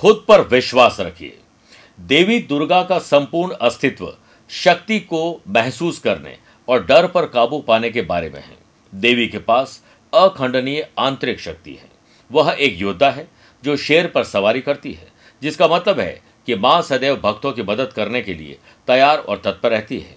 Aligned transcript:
खुद 0.00 0.24
पर 0.28 0.40
विश्वास 0.40 0.96
रखिए। 1.00 1.38
देवी 1.98 2.38
दुर्गा 2.40 2.82
का 2.82 2.98
संपूर्ण 2.98 3.54
अस्तित्व, 3.54 4.12
शक्ति 4.50 4.98
को 5.00 5.40
महसूस 5.48 5.98
करने 5.98 6.36
और 6.68 6.84
डर 6.86 7.06
पर 7.06 7.26
काबू 7.26 7.58
पाने 7.58 7.90
के 7.90 8.02
बारे 8.02 8.30
में 8.30 8.40
है। 8.40 8.56
देवी 8.92 9.26
के 9.28 9.38
पास 9.38 9.82
अखंडनीय 10.12 10.88
आंतरिक 10.98 11.40
शक्ति 11.40 11.72
है। 11.72 11.88
वह 12.30 12.54
एक 12.60 12.80
योद्धा 12.80 13.10
है 13.10 13.28
जो 13.62 13.76
शेर 13.76 14.06
पर 14.06 14.24
सवारी 14.24 14.60
करती 14.60 14.92
है, 14.92 15.08
जिसका 15.42 15.68
मतलब 15.68 16.00
है 16.00 16.22
कि 16.46 16.54
माँ 16.54 16.80
सदैव 16.82 17.16
भक्तों 17.16 17.52
की 17.52 17.62
मदद 17.62 17.92
करने 17.92 18.22
के 18.22 18.34
लिए 18.34 18.58
तैयार 18.88 19.18
और 19.18 19.40
तत्पर 19.44 19.70
रहती 19.70 19.98
है। 19.98 20.16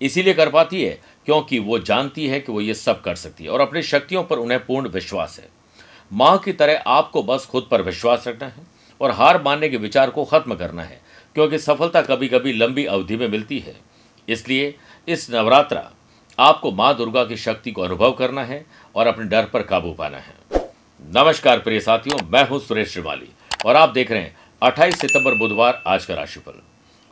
इसीलिए 0.00 0.34
कर 0.34 0.50
पाती 0.50 0.84
है 0.84 0.98
क्योंकि 1.26 1.58
वो 1.58 1.78
जानती 1.78 2.26
है 2.26 2.40
कि 2.40 2.52
वो 2.52 2.60
ये 2.60 2.74
सब 2.74 3.00
कर 3.02 3.14
सकती 3.14 3.44
है 3.44 3.50
और 3.50 3.60
अपनी 3.60 3.82
शक्तियों 3.82 4.22
पर 4.24 4.38
उन्हें 4.38 4.64
पूर्ण 4.66 4.88
विश्वास 4.88 5.38
है। 5.40 5.48
माँ 6.12 6.38
की 6.38 6.52
तरह 6.52 6.82
आपको 6.86 7.22
बस 7.22 7.46
खुद 7.46 7.68
पर 7.70 7.82
विश्वास 7.82 8.24
रखना 8.28 8.48
है। 8.48 8.73
और 9.04 9.10
हार 9.10 9.42
मानने 9.42 9.68
के 9.68 9.76
विचार 9.76 10.10
को 10.10 10.24
खत्म 10.24 10.54
करना 10.54 10.82
है, 10.82 11.00
क्योंकि 11.36 11.58
सफलता 11.58 12.02
कभी 12.02 12.28
कभी 12.28 12.52
लंबी 12.52 12.84
अवधि 12.86 13.16
में 13.16 13.26
मिलती 13.28 13.58
है। 13.58 13.74
इसलिए 14.28 14.74
इस 15.08 15.30
नवरात्रा 15.30 15.90
आपको 16.38 16.70
माँ 16.72 16.96
दुर्गा 16.96 17.24
की 17.24 17.36
शक्ति 17.36 17.70
को 17.70 17.82
अनुभव 17.82 18.12
करना 18.12 18.44
है 18.44 18.64
और 18.94 19.06
अपने 19.06 19.24
डर 19.26 19.44
पर 19.44 19.62
काबू 19.62 19.92
पाना 19.92 20.18
है। 20.18 20.62
नमस्कार 21.02 21.58
प्रिय 21.58 21.80
साथियों, 21.80 22.18
मैं 22.24 22.48
हूँ 22.48 22.60
सुरेश 22.60 22.92
श्रीवाली 22.92 23.28
और 23.66 23.76
आप 23.76 23.88
देख 23.90 24.10
रहे 24.10 24.20
हैं 24.20 24.36
28 24.62 25.00
सितंबर 25.00 25.38
बुधवार 25.38 25.82
आज 25.86 26.04
का 26.04 26.14
राशिफल। 26.14 26.60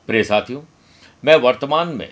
प्रिय 0.09 0.25
साथियों, 0.25 0.63
मैं 1.25 1.37
वर्तमान 1.39 1.89
में 1.89 2.11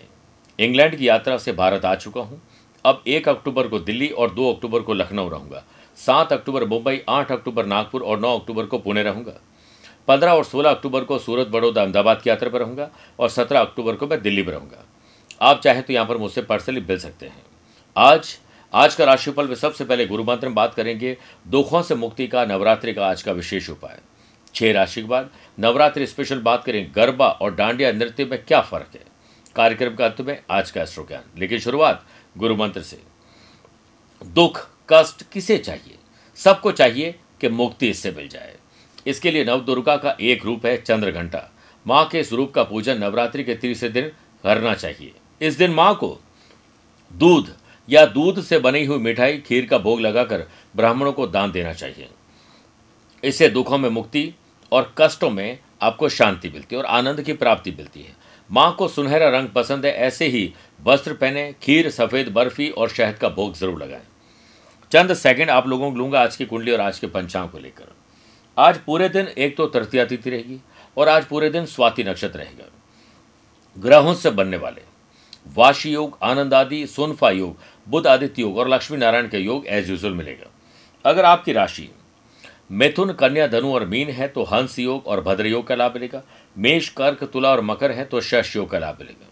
इंग्लैंड 0.58 0.96
की 0.96 1.08
यात्रा 1.08 1.36
से 1.38 1.52
भारत 1.54 1.84
आ 1.84 1.94
चुका 1.96 2.20
हूँ। 2.20 2.40
अब 2.84 3.02
एक 3.08 3.28
अक्टूबर 3.28 3.68
को 3.68 3.78
दिल्ली 3.80 4.08
और 4.08 4.30
दो 4.30 4.52
अक्टूबर 4.52 4.82
को 4.82 4.94
लखनऊ 4.94 5.28
रहूँगा। 5.28 5.64
सात 5.98 6.32
अक्टूबर 6.32 6.64
मुंबई, 6.64 7.00
आठ 7.08 7.32
अक्टूबर 7.32 7.66
नागपुर 7.66 8.02
और 8.02 8.20
नौ 8.20 8.38
अक्टूबर 8.38 8.66
को 8.66 8.78
पुणे 8.78 9.02
रहूँगा। 9.02 9.40
पंद्रह 10.10 10.32
और 10.32 10.44
सोलह 10.44 10.70
अक्टूबर 10.70 11.04
को 11.04 11.18
सूरत 11.18 11.46
बड़ौदा 11.46 11.82
अहमदाबाद 11.82 12.22
की 12.22 12.30
यात्रा 12.30 12.48
पर 12.48 12.58
रहूँगा 12.58 12.90
और 13.18 13.28
सत्रह 13.28 13.60
अक्टूबर 13.60 13.94
को 13.94 14.06
मैं 14.06 14.22
दिल्ली 14.22 14.42
में 14.42 14.52
रहूँगा। 14.52 14.84
आप 15.42 15.60
चाहें 15.60 15.82
तो 15.82 15.92
यहाँ 15.92 16.06
पर 16.06 16.16
मुझसे 16.16 16.42
पर्सनली 16.42 16.80
मिल 16.80 16.98
सकते 16.98 17.26
हैं। 17.26 17.42
आज 17.96 18.38
आज 18.74 18.94
का 18.94 19.04
राशिफल 19.04 19.48
में 19.48 19.54
सबसे 19.54 19.84
पहले 19.84 20.06
गुरु 20.06 20.24
मंत्र 20.24 20.46
में 20.46 20.54
बात 20.54 20.74
करेंगे, 20.74 21.16
दुखों 21.48 21.82
से 21.82 21.94
मुक्ति 21.94 22.26
का 22.26 22.44
नवरात्रि 22.44 22.92
का 22.92 23.06
आज 23.06 23.22
का 23.22 23.32
विशेष 23.32 23.70
उपाय। 23.70 23.98
छह 24.54 24.72
राशि 24.72 25.02
के 25.02 25.08
बाद 25.08 25.30
नवरात्रि 25.60 26.06
स्पेशल 26.06 26.38
बात 26.38 26.64
करें, 26.64 26.92
गरबा 26.94 27.28
और 27.28 27.54
डांडिया 27.54 27.92
नृत्य 27.92 28.24
में 28.24 28.44
क्या 28.44 28.60
फ़र्क 28.60 28.90
है? 28.94 29.04
कार्यक्रम 29.56 29.94
का 29.94 30.06
अंत 30.06 30.20
में 30.20 30.42
आज 30.50 30.70
का 30.70 30.82
एस्ट्रो 30.82 31.04
ज्ञान। 31.04 31.22
लेकिन 31.38 31.58
शुरुआत 31.58 32.04
गुरु 32.38 32.56
मंत्र 32.56 32.82
से। 32.82 33.02
दुख, 34.26 34.68
कष्ट 34.92 35.22
किसे 35.32 35.58
चाहिए? 35.58 35.98
सबको 36.36 36.72
चाहिए 36.72 37.14
कि 37.40 37.48
मुक्ति 37.48 37.88
इससे 37.88 38.12
मिल 38.12 38.28
जाए। 38.28 38.56
इसके 39.06 39.30
लिए 39.30 39.44
नवदुर्गा 39.44 39.96
का 39.96 40.16
एक 40.20 40.44
रूप 40.44 40.66
है 40.66 40.76
चंद्र 40.78 41.10
घंटा 41.10 41.48
माँ 41.86 42.04
के 42.08 42.20
इस 42.20 42.32
रूप 42.32 42.52
का 42.52 42.62
पूजन 42.62 42.98
नवरात्रि 42.98 43.44
के 43.44 43.54
तीसरे 43.54 43.88
दिन 43.88 44.10
करना 44.44 44.74
चाहिए। 44.74 45.12
इस 45.40 45.56
दिन 45.58 45.70
माँ 45.70 45.94
को 45.94 46.18
दूध 47.14 47.54
या 47.88 48.04
दूध 48.06 48.40
से 48.42 48.58
बनी 48.58 48.84
हुई 48.84 48.98
मिठाई, 48.98 49.38
खीर 49.38 49.66
का 49.66 49.78
भोग 49.78 50.00
लगाकर 50.00 50.46
ब्राह्मणों 50.76 51.12
को 51.12 51.26
दान 51.26 51.52
देना 51.52 51.72
चाहिए। 51.72 52.08
इससे 53.22 53.48
दुखों 53.48 53.78
में 53.78 53.88
मुक्ति 53.90 54.32
और 54.72 54.92
कष्टों 54.98 55.30
में 55.30 55.58
आपको 55.82 56.08
शांति 56.08 56.48
मिलती 56.48 56.76
है 56.76 56.82
और 56.82 56.86
आनंद 56.88 57.22
की 57.22 57.32
प्राप्ति 57.34 57.70
मिलती 57.70 58.00
है। 58.00 58.14
माँ 58.50 58.74
को 58.78 58.88
सुनहरा 58.88 59.28
रंग 59.28 59.48
पसंद 59.48 59.86
है, 59.86 59.92
ऐसे 59.92 60.26
ही 60.26 60.52
वस्त्र 60.80 61.12
पहने, 61.14 61.52
खीर, 61.62 61.90
सफ़ेद 61.90 62.28
बर्फ़ी 62.28 62.68
और 62.70 62.88
शहद 62.88 63.18
का 63.18 63.28
भोग 63.28 63.54
ज़रूर 63.54 63.82
लगाएँ। 63.82 64.02
चंद 64.92 65.14
सेकंड 65.14 65.50
आप 65.50 65.66
लोगों 65.68 65.90
को 65.92 65.98
लूँगा 65.98 66.20
आज 66.20 66.36
की 66.36 66.44
कुंडली 66.44 66.72
और 66.72 66.80
आज 66.80 66.98
के 66.98 67.06
पंचांग 67.06 67.48
को 67.50 67.58
लेकर। 67.58 67.92
आज 68.60 68.78
पूरे 68.78 69.08
दिन 69.08 69.28
एक 69.38 69.56
तो 69.56 69.66
तृतीया 69.66 70.04
तिथि 70.04 70.30
रहेगी 70.30 70.58
और 70.96 71.08
आज 71.08 71.24
पूरे 71.24 71.48
दिन 71.50 71.66
स्वाति 71.66 72.04
नक्षत्र 72.04 72.38
रहेगा। 72.38 72.64
ग्रहों 73.76 74.14
से 74.14 74.30
बनने 74.30 74.56
वाले 74.56 74.82
वाशी 75.56 75.92
योग, 75.92 76.18
आनंद 76.22 76.54
आदि, 76.54 76.86
सोनफा 76.86 77.30
योग 77.30 77.56
बुद्ध 77.86 78.06
आदित्य 78.06 78.42
योग 78.42 78.58
और 78.58 78.68
लक्ष्मी 78.68 78.98
नारायण 78.98 79.28
के 79.28 79.38
योग 79.38 79.66
एज 79.68 79.88
यूजल 79.90 80.12
मिलेगा। 80.12 80.50
अगर 81.04 81.24
आपकी 81.24 81.52
राशि 81.52 81.88
मिथुन, 82.72 83.12
कन्या, 83.12 83.46
धनु 83.46 83.72
और 83.74 83.84
मीन 83.86 84.10
है 84.10 84.28
तो 84.28 84.42
हंस 84.44 84.78
योग 84.78 85.06
और 85.06 85.20
भद्र 85.20 85.46
योग 85.46 85.66
का 85.66 85.74
लाभ 85.74 85.94
मिलेगा। 85.94 86.22
मेष, 86.56 86.88
कर्क, 86.90 87.24
तुला 87.24 87.50
और 87.50 87.60
मकर 87.62 87.92
है 87.92 88.04
तो 88.04 88.20
शश 88.20 88.54
योग 88.56 88.70
का 88.70 88.78
लाभ 88.78 88.96
मिलेगा। 89.00 89.26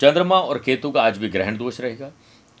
चंद्रमा 0.00 0.36
और 0.36 0.58
केतु 0.58 0.90
का 0.90 1.02
आज 1.02 1.18
भी 1.18 1.28
ग्रहण 1.28 1.56
दोष 1.56 1.80
रहेगा, 1.80 2.10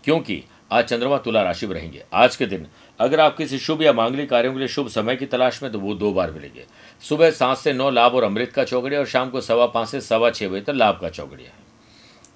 क्योंकि 0.04 0.42
आज 0.70 0.84
चंद्रमा 0.84 1.16
तुला 1.18 1.42
राशि 1.42 1.66
में 1.66 1.74
रहेंगे। 1.74 2.02
आज 2.12 2.36
के 2.36 2.46
दिन, 2.46 2.66
अगर 3.00 3.20
आप 3.20 3.36
किसी 3.36 3.58
शुभ 3.58 3.82
या 3.82 3.92
मांगलिक 3.92 4.28
कार्यों 4.30 4.52
के 4.52 4.58
लिए 4.58 4.68
शुभ 4.68 4.88
समय 4.88 5.16
की 5.16 5.26
तलाश 5.26 5.62
में 5.62 5.70
तो 5.72 5.78
वो 5.78 5.94
दो 5.94 6.12
बार 6.12 6.30
मिलेंगे। 6.30 6.66
सुबह 7.02 7.30
सात 7.30 7.58
से 7.58 7.72
नौ 7.72 7.90
लाभ 7.90 8.14
और 8.14 8.24
अमृत 8.24 8.52
का 8.52 8.64
चौकड़िया 8.64 9.00
और 9.00 9.06
शाम 9.06 9.30
को 9.30 9.40
सवा 9.40 9.66
पाँच 9.66 9.88
से 9.88 10.00
सवा 10.00 10.30
छः 10.30 10.48
बजे 10.48 10.60
तक 10.60 10.72
लाभ 10.72 10.98
का 11.00 11.08
चौकड़िया 11.08 11.48
है। 11.48 11.58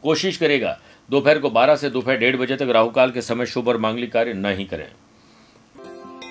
कोशिश 0.03 0.37
करेगा 0.37 0.77
दोपहर 1.09 1.39
को 1.39 1.51
बारह 1.51 1.77
से 1.77 1.91
दोपहर 1.91 2.17
डेढ़ 2.17 2.37
बजे 2.37 2.57
तक 2.57 2.71
राहुकाल 2.71 3.11
के 3.11 3.23
समय 3.23 3.47
शुभ 3.47 3.69
और 3.69 3.79
मांगलिक 3.79 4.13
कार्य 4.13 4.33
नहीं 4.33 4.67
करें। 4.67 4.87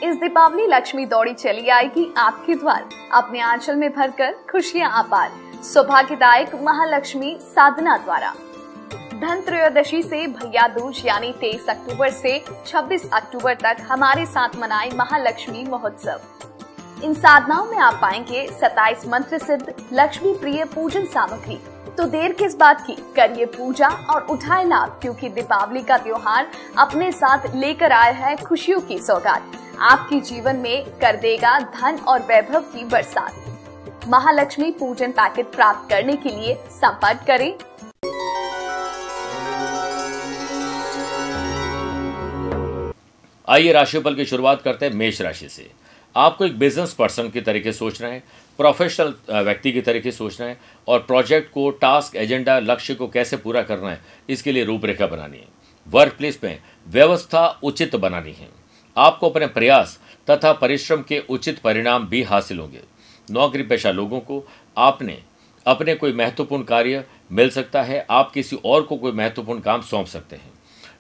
इस 0.03 0.15
दीपावली 0.15 0.67
लक्ष्मी 0.67 1.05
दौड़ी 1.05 1.33
चली 1.33 1.69
आएगी 1.69 2.11
आपके 2.17 2.55
द्वार। 2.55 2.89
अपने 3.13 3.39
आंचल 3.41 3.75
में 3.75 3.89
भरकर 3.91 4.33
खुशियाँ 4.51 4.91
अपार 5.03 5.31
सौभाग्यदायक 5.63 6.55
महालक्ष्मी 6.55 7.37
साधना 7.43 7.97
द्वारा। 7.97 8.33
धन 9.23 9.41
त्रयोदशी 9.41 10.03
से 10.03 10.27
भैया 10.27 10.67
दूज, 10.67 11.01
यानी 11.05 11.31
23 11.31 11.67
अक्टूबर 11.69 12.09
से 12.09 12.45
26 12.67 13.09
अक्टूबर 13.13 13.53
तक 13.53 13.77
हमारे 13.81 14.25
साथ 14.25 14.49
मनाए 14.57 14.89
महालक्ष्मी 14.95 15.63
महोत्सव। 15.63 16.21
इन 17.03 17.13
साधनाओं 17.13 17.65
में 17.65 17.77
आप 17.77 17.99
पाएँगे 18.01 18.47
27 18.47 19.07
मंत्र 19.07 19.37
सिद्ध, 19.37 19.73
लक्ष्मी 19.93 20.33
प्रिय 20.33 20.65
पूजन 20.65 21.05
सामग्री। 21.05 21.59
तो 21.97 22.05
देर 22.05 22.31
किस 22.31 22.57
बात 22.57 22.81
की? 22.87 22.93
करिए 23.15 23.45
पूजा 23.45 23.87
और 23.87 24.21
उठाए 24.21 24.63
लाभ, 24.63 24.99
क्योंकि 25.01 25.29
दीपावली 25.29 25.81
का 25.81 25.97
त्योहार 25.97 26.51
अपने 26.77 27.11
साथ 27.11 27.55
लेकर 27.55 27.91
आया 27.91 28.11
है 28.11 28.35
खुशियों 28.35 28.81
की 28.81 28.99
सौगात। 28.99 29.51
आपके 29.79 30.19
जीवन 30.19 30.55
में 30.55 30.85
कर 30.85 31.15
देगा 31.15 31.59
धन 31.59 31.99
और 32.07 32.19
वैभव 32.19 32.61
की 32.61 32.85
बरसात। 32.85 34.07
महालक्ष्मी 34.07 34.71
पूजन 34.71 35.11
पैकेट 35.11 35.45
प्राप्त 35.45 35.89
करने 35.89 36.15
के 36.15 36.29
लिए 36.29 36.63
संपर्क 36.71 37.23
करें। 37.27 37.53
आइए 43.47 43.71
राशिफल 43.73 44.15
की 44.15 44.25
शुरुआत 44.25 44.61
करते 44.61 44.85
हैं 44.85 44.93
मेष 44.93 45.21
राशि 45.21 45.47
से। 45.49 45.69
आपको 46.15 46.45
एक 46.45 46.57
बिज़नेस 46.59 46.93
पर्सन 46.93 47.29
के 47.29 47.41
तरीके 47.41 47.71
सोचना 47.71 48.07
है 48.07 48.21
प्रोफेशनल 48.59 49.13
व्यक्ति 49.35 49.71
की 49.71 49.81
तरीके 49.81 50.11
सोचना 50.11 50.47
है 50.47 50.57
और 50.87 50.99
प्रोजेक्ट 50.99 51.51
को 51.51 51.69
टास्क 51.71 52.15
एजेंडा 52.15 52.57
लक्ष्य 52.59 52.95
को 52.95 53.07
कैसे 53.07 53.37
पूरा 53.37 53.61
करना 53.63 53.89
है, 53.89 53.99
इसके 54.29 54.51
लिए 54.51 54.63
रूपरेखा 54.65 55.07
बनानी 55.07 55.37
है। 55.37 55.47
वर्क 55.87 56.13
प्लेस 56.13 56.39
में 56.43 56.59
व्यवस्था 56.87 57.47
उचित 57.63 57.95
बनानी 57.97 58.31
है। 58.31 58.49
आपको 58.97 59.29
अपने 59.29 59.47
प्रयास 59.49 59.99
तथा 60.27 60.53
परिश्रम 60.53 61.01
के 61.01 61.19
उचित 61.29 61.59
परिणाम 61.59 62.07
भी 62.07 62.23
हासिल 62.23 62.59
होंगे। 62.59 62.81
नौकरी 63.27 63.63
पेशा 63.63 63.91
लोगों 63.91 64.19
को 64.19 64.43
आपने 64.77 65.21
अपने 65.65 65.95
कोई 65.95 66.13
महत्वपूर्ण 66.13 66.63
कार्य 66.63 67.03
मिल 67.31 67.49
सकता 67.49 67.81
है, 67.81 68.05
आप 68.09 68.31
किसी 68.31 68.59
और 68.65 68.81
को 68.81 68.97
कोई 68.97 69.11
महत्वपूर्ण 69.11 69.59
काम 69.59 69.81
सौंप 69.81 70.07
सकते 70.07 70.35
हैं। 70.35 70.51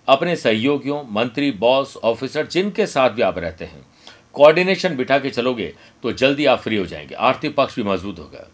अपने 0.07 0.35
सहयोगियों, 0.35 1.03
मंत्री 1.11 1.51
बॉस 1.51 1.95
ऑफिसर 1.97 2.45
जिनके 2.45 2.85
साथ 2.87 3.09
भी 3.09 3.21
आप 3.21 3.37
रहते 3.37 3.65
हैं 3.65 3.85
कोऑर्डिनेशन 4.35 4.95
बिठा 4.95 5.17
के 5.19 5.29
चलोगे 5.29 5.73
तो 6.03 6.11
जल्दी 6.11 6.45
आप 6.45 6.59
फ्री 6.59 6.77
हो 6.77 6.85
जाएँगे। 6.85 7.15
आर्थिक 7.15 7.55
पक्ष 7.55 7.75
भी 7.75 7.83
मज़बूत 7.83 8.19
होगा। 8.19 8.47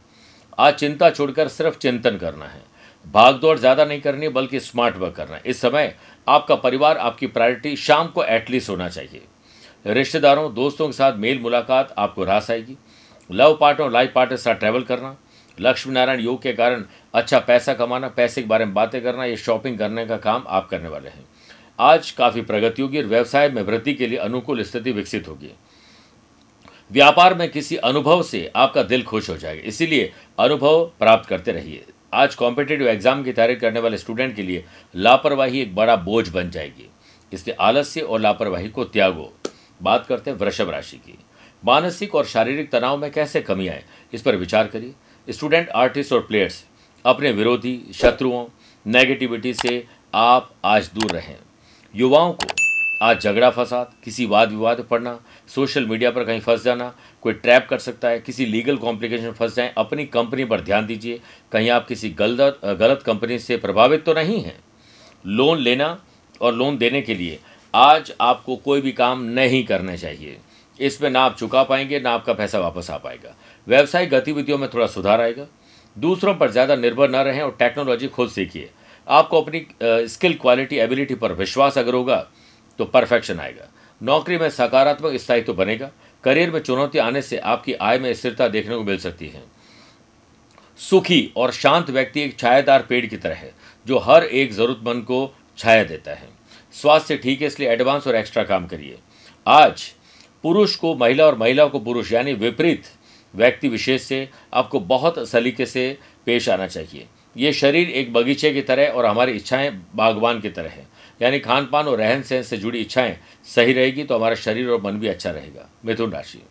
आज 0.58 0.74
चिंता 0.74 1.10
छोड़कर 1.10 1.48
सिर्फ़ 1.48 1.78
चिंतन 1.78 2.18
करना 2.18 2.46
है। 2.46 2.62
भागदौड़ 3.06 3.58
ज़्यादा 3.58 3.86
नहीं 3.86 4.02
करनी, 4.02 4.28
बल्कि 4.30 4.60
स्मार्ट 4.60 4.98
वर्क 4.98 5.16
करना 5.16 5.36
है। 5.36 5.42
इस 5.46 5.62
समय 5.62 5.96
आपका 6.28 6.56
परिवार, 6.56 6.98
आपकी 6.98 7.28
प्रायोरिटी 7.28 7.76
शाम 7.76 8.08
को 8.08 8.24
एटलीस्ट 8.24 8.70
होना 8.70 8.90
चाहिए। 8.90 9.22
रिश्तेदारों, 9.86 10.54
दोस्तों 10.54 10.88
के 10.88 10.94
साथ 10.94 11.18
मेल 11.18 11.40
मुलाकात 11.40 11.96
आपको 11.98 12.24
रास 12.24 12.52
आएगी। 12.52 12.78
लव 13.30 13.58
पार्टनर 13.62 13.86
और 13.86 13.92
लाइफ 13.92 14.12
पार्टनर 14.16 14.38
के 14.38 14.42
साथ 14.42 14.56
ट्रैवल 14.56 14.84
करना। 14.84 15.16
लक्ष्मी 15.58 15.94
नारायण 15.94 16.20
योग 16.20 16.42
के 16.42 16.54
कारण 16.54 16.84
अच्छा 17.14 17.40
पैसा 17.40 17.74
कमाना, 17.74 18.08
पैसे 18.08 18.42
के 18.42 18.48
बारे 18.48 18.66
में 18.66 18.74
बातें 18.74 19.02
करना, 19.04 19.26
या 19.26 19.36
शॉपिंग 19.36 19.78
करने 19.78 20.06
का 20.06 20.18
काम 20.18 20.44
आप 20.48 20.70
करने 20.70 20.90
वाले 20.90 21.10
हैं। 21.10 21.26
आज 21.80 22.12
काफ़ी 22.12 22.42
प्रगति 22.42 22.82
होगी 22.82 22.98
और 22.98 23.06
व्यवसाय 23.06 23.50
में 23.50 23.62
वृद्धि 23.62 23.94
के 23.94 24.08
लिए 24.08 24.18
अनुकूल 24.20 24.64
स्थिति 24.64 24.92
विकसित 24.92 25.28
होगी। 25.28 25.52
व्यापार 26.92 27.34
में 27.34 27.50
किसी 27.52 27.76
अनुभव 27.78 28.24
से 28.24 28.52
आपका 28.56 28.84
दिल 28.84 29.04
खुश 29.04 29.30
हो 29.30 29.36
जाएगा, 29.38 29.62
इसीलिए 29.62 30.12
अनुभव 30.40 30.84
प्राप्त 31.00 31.30
करते 31.30 31.52
रहिए। 31.52 31.86
आज 32.14 32.36
कॉम्पिटेटिव 32.36 32.88
एग्ज़ाम 32.88 33.24
की 33.24 33.32
तैयारी 33.32 33.56
करने 33.56 33.80
वाले 33.80 33.98
स्टूडेंट 33.98 34.36
के 34.36 34.44
लिए 34.44 34.64
लापरवाही 34.96 35.62
एक 35.62 35.76
बड़ा 35.76 35.96
बोझ 35.98 36.28
बन 36.30 36.50
जाएगी। 36.50 36.90
इसलिए 37.32 37.56
आलस्य 37.60 38.02
और 38.02 38.20
लापरवाही 38.20 38.70
को 38.70 38.84
त्यागो। 38.86 39.32
बात 39.82 40.06
करते 40.06 40.32
हैं 40.32 40.38
वृषभ 40.38 40.70
राशि 40.70 40.98
की। 40.98 41.18
मानसिक 41.64 42.16
और 42.16 42.26
शारीरिक 42.26 42.72
तनाव 42.72 42.98
में 42.98 43.12
कैसे 43.12 43.42
कमी 43.42 43.68
आए, 43.68 43.84
इस 44.14 44.22
पर 44.22 44.36
विचार 44.36 44.68
करिए। 44.68 44.94
स्टूडेंट 45.28 45.70
आर्टिस्ट 45.70 46.14
और 46.14 46.20
प्लेयर्स 46.22 46.64
अपने 47.06 47.32
विरोधी, 47.32 47.82
शत्रुओं 47.94 48.46
नेगेटिविटी 48.86 49.54
से 49.54 49.84
आप 50.16 50.54
आज 50.66 50.90
दूर 50.94 51.12
रहें। 51.12 51.38
युवाओं 51.94 52.34
को 52.34 52.48
आज 53.02 53.22
झगड़ा, 53.22 53.50
फसाद, 53.50 53.92
किसी 54.04 54.26
वाद 54.26 54.50
विवाद 54.50 54.78
में 54.78 54.88
पड़ना, 54.88 55.18
सोशल 55.48 55.86
मीडिया 55.86 56.12
पर 56.12 56.24
कहीं 56.24 56.40
फंस 56.40 56.64
जाना, 56.64 56.92
कोई 57.24 57.34
ट्रैप 57.34 57.68
कर 57.70 57.78
सकता 57.78 58.10
है, 58.10 58.20
किसी 58.20 58.46
लीगल 58.46 58.78
कॉम्प्लिकेशन 58.78 59.32
फंस 59.32 59.56
जाए, 59.56 59.74
अपनी 59.78 60.06
कंपनी 60.06 60.46
पर 60.46 60.62
ध्यान 60.62 60.86
दीजिए। 60.86 61.20
कहीं 61.52 61.70
आप 61.70 61.88
किसी 61.88 62.10
गलत 62.10 62.60
गलत 62.66 63.04
कंपनी 63.06 63.40
से 63.40 63.58
प्रभावित 63.58 64.04
तो 64.06 64.14
नहीं 64.14 64.42
हैं। 64.42 64.58
लोन 65.26 65.60
लेना 65.60 65.98
और 66.42 66.54
लोन 66.54 66.78
देने 66.78 67.02
के 67.02 67.16
लिए 67.16 67.40
आज 67.74 68.14
आपको 68.22 68.56
कोई 68.56 68.82
भी 68.82 68.92
काम 68.92 69.24
नहीं 69.24 69.64
करना 69.66 69.96
चाहिए। 69.96 70.38
इसमें 70.80 71.10
ना 71.10 71.22
आप 71.22 71.36
चुका 71.38 71.64
पाएँगे, 71.64 72.00
ना 72.00 72.12
आपका 72.12 72.34
पैसा 72.34 72.60
वापस 72.60 72.90
आ 72.92 72.98
पाएगा। 72.98 73.36
व्यवसायिक 73.68 74.10
गतिविधियों 74.10 74.58
में 74.58 74.70
थोड़ा 74.74 74.88
सुधार 74.88 75.22
आएगा। 75.22 75.48
दूसरों 75.96 76.34
पर 76.36 76.52
ज़्यादा 76.52 76.76
निर्भर 76.76 77.10
न 77.10 77.24
रहें 77.24 77.42
और 77.42 77.56
टेक्नोलॉजी 77.60 78.08
खुद 78.08 78.30
सीखिए। 78.30 78.70
आपको 79.10 79.42
अपनी 79.42 79.66
स्किल 80.08 80.34
क्वालिटी 80.34 80.78
एबिलिटी 80.78 81.16
पर 81.16 81.34
विश्वास 81.34 81.78
अगर 81.78 81.94
होगा 81.94 82.26
तो 82.80 82.86
परफेक्शन 82.88 83.40
आएगा। 83.40 83.70
नौकरी 84.02 84.38
में 84.38 84.50
सकारात्मक 84.50 85.16
स्थायित्व 85.16 85.48
तो 85.48 85.54
बनेगा। 85.56 85.90
करियर 86.24 86.52
में 86.52 86.60
चुनौती 86.60 86.98
आने 86.98 87.22
से 87.22 87.38
आपकी 87.38 87.74
आय 87.74 87.98
में 88.00 88.14
स्थिरता 88.14 88.48
देखने 88.48 88.76
को 88.76 88.84
मिल 88.84 88.98
सकती 88.98 89.28
है। 89.28 89.44
सुखी 90.80 91.32
और 91.38 91.52
शांत 91.52 91.90
व्यक्ति 91.90 92.22
एक 92.22 92.38
छायादार 92.40 92.82
पेड़ 92.82 93.06
की 93.06 93.18
तरह 93.18 93.36
है, 93.36 93.52
जो 93.86 93.98
हर 94.00 94.24
एक 94.24 94.54
जरूरतमंद 94.54 95.04
को 95.04 95.34
छाया 95.58 95.84
देता 95.84 96.12
है। 96.12 96.28
स्वास्थ्य 96.76 97.18
ठीक 97.18 97.42
है, 97.42 97.48
इसलिए 97.48 97.70
एडवांस 97.70 98.08
और 98.08 98.16
एक्स्ट्रा 98.16 98.44
काम 98.44 98.68
करिए। 98.68 98.98
आज, 99.48 99.92
पुरुष 100.44 100.76
को, 100.76 100.96
महिला 100.96 101.26
और 101.26 101.38
महिला 101.38 101.66
को 101.66 101.80
पुरुष, 101.80 102.12
यानी 102.12 102.34
विपरीत 102.36 102.84
व्यक्ति 103.34 103.70
विशेष 103.70 104.02
से 104.02 104.28
आपको 104.54 104.80
बहुत 104.80 105.28
सलीके 105.30 105.66
से 105.66 105.98
पेश 106.26 106.50
आना 106.50 106.68
चाहिए। 106.68 107.08
ये 107.36 107.52
शरीर 107.54 107.90
एक 107.92 108.12
बगीचे 108.14 108.52
की 108.54 108.62
तरह 108.62 108.88
और 108.88 109.06
हमारी 109.06 109.32
इच्छाएँ 109.32 109.70
बागवान 109.96 110.40
की 110.42 110.50
तरह 110.50 110.70
है। 110.70 110.88
यानी 111.22 111.40
खान 111.40 111.66
पान 111.66 111.88
और 111.88 111.98
रहन 111.98 112.22
सहन 112.22 112.44
से 112.44 112.58
जुड़ी 112.58 112.80
इच्छाएँ 112.80 113.18
सही 113.48 113.74
रहेगी 113.74 114.04
तो 114.04 114.16
हमारा 114.16 114.36
शरीर 114.38 114.70
और 114.70 114.82
मन 114.82 115.00
भी 115.00 115.08
अच्छा 115.08 115.32
रहेगा। 115.32 115.70
मिथुन 115.86 116.12
राशि। 116.12 116.42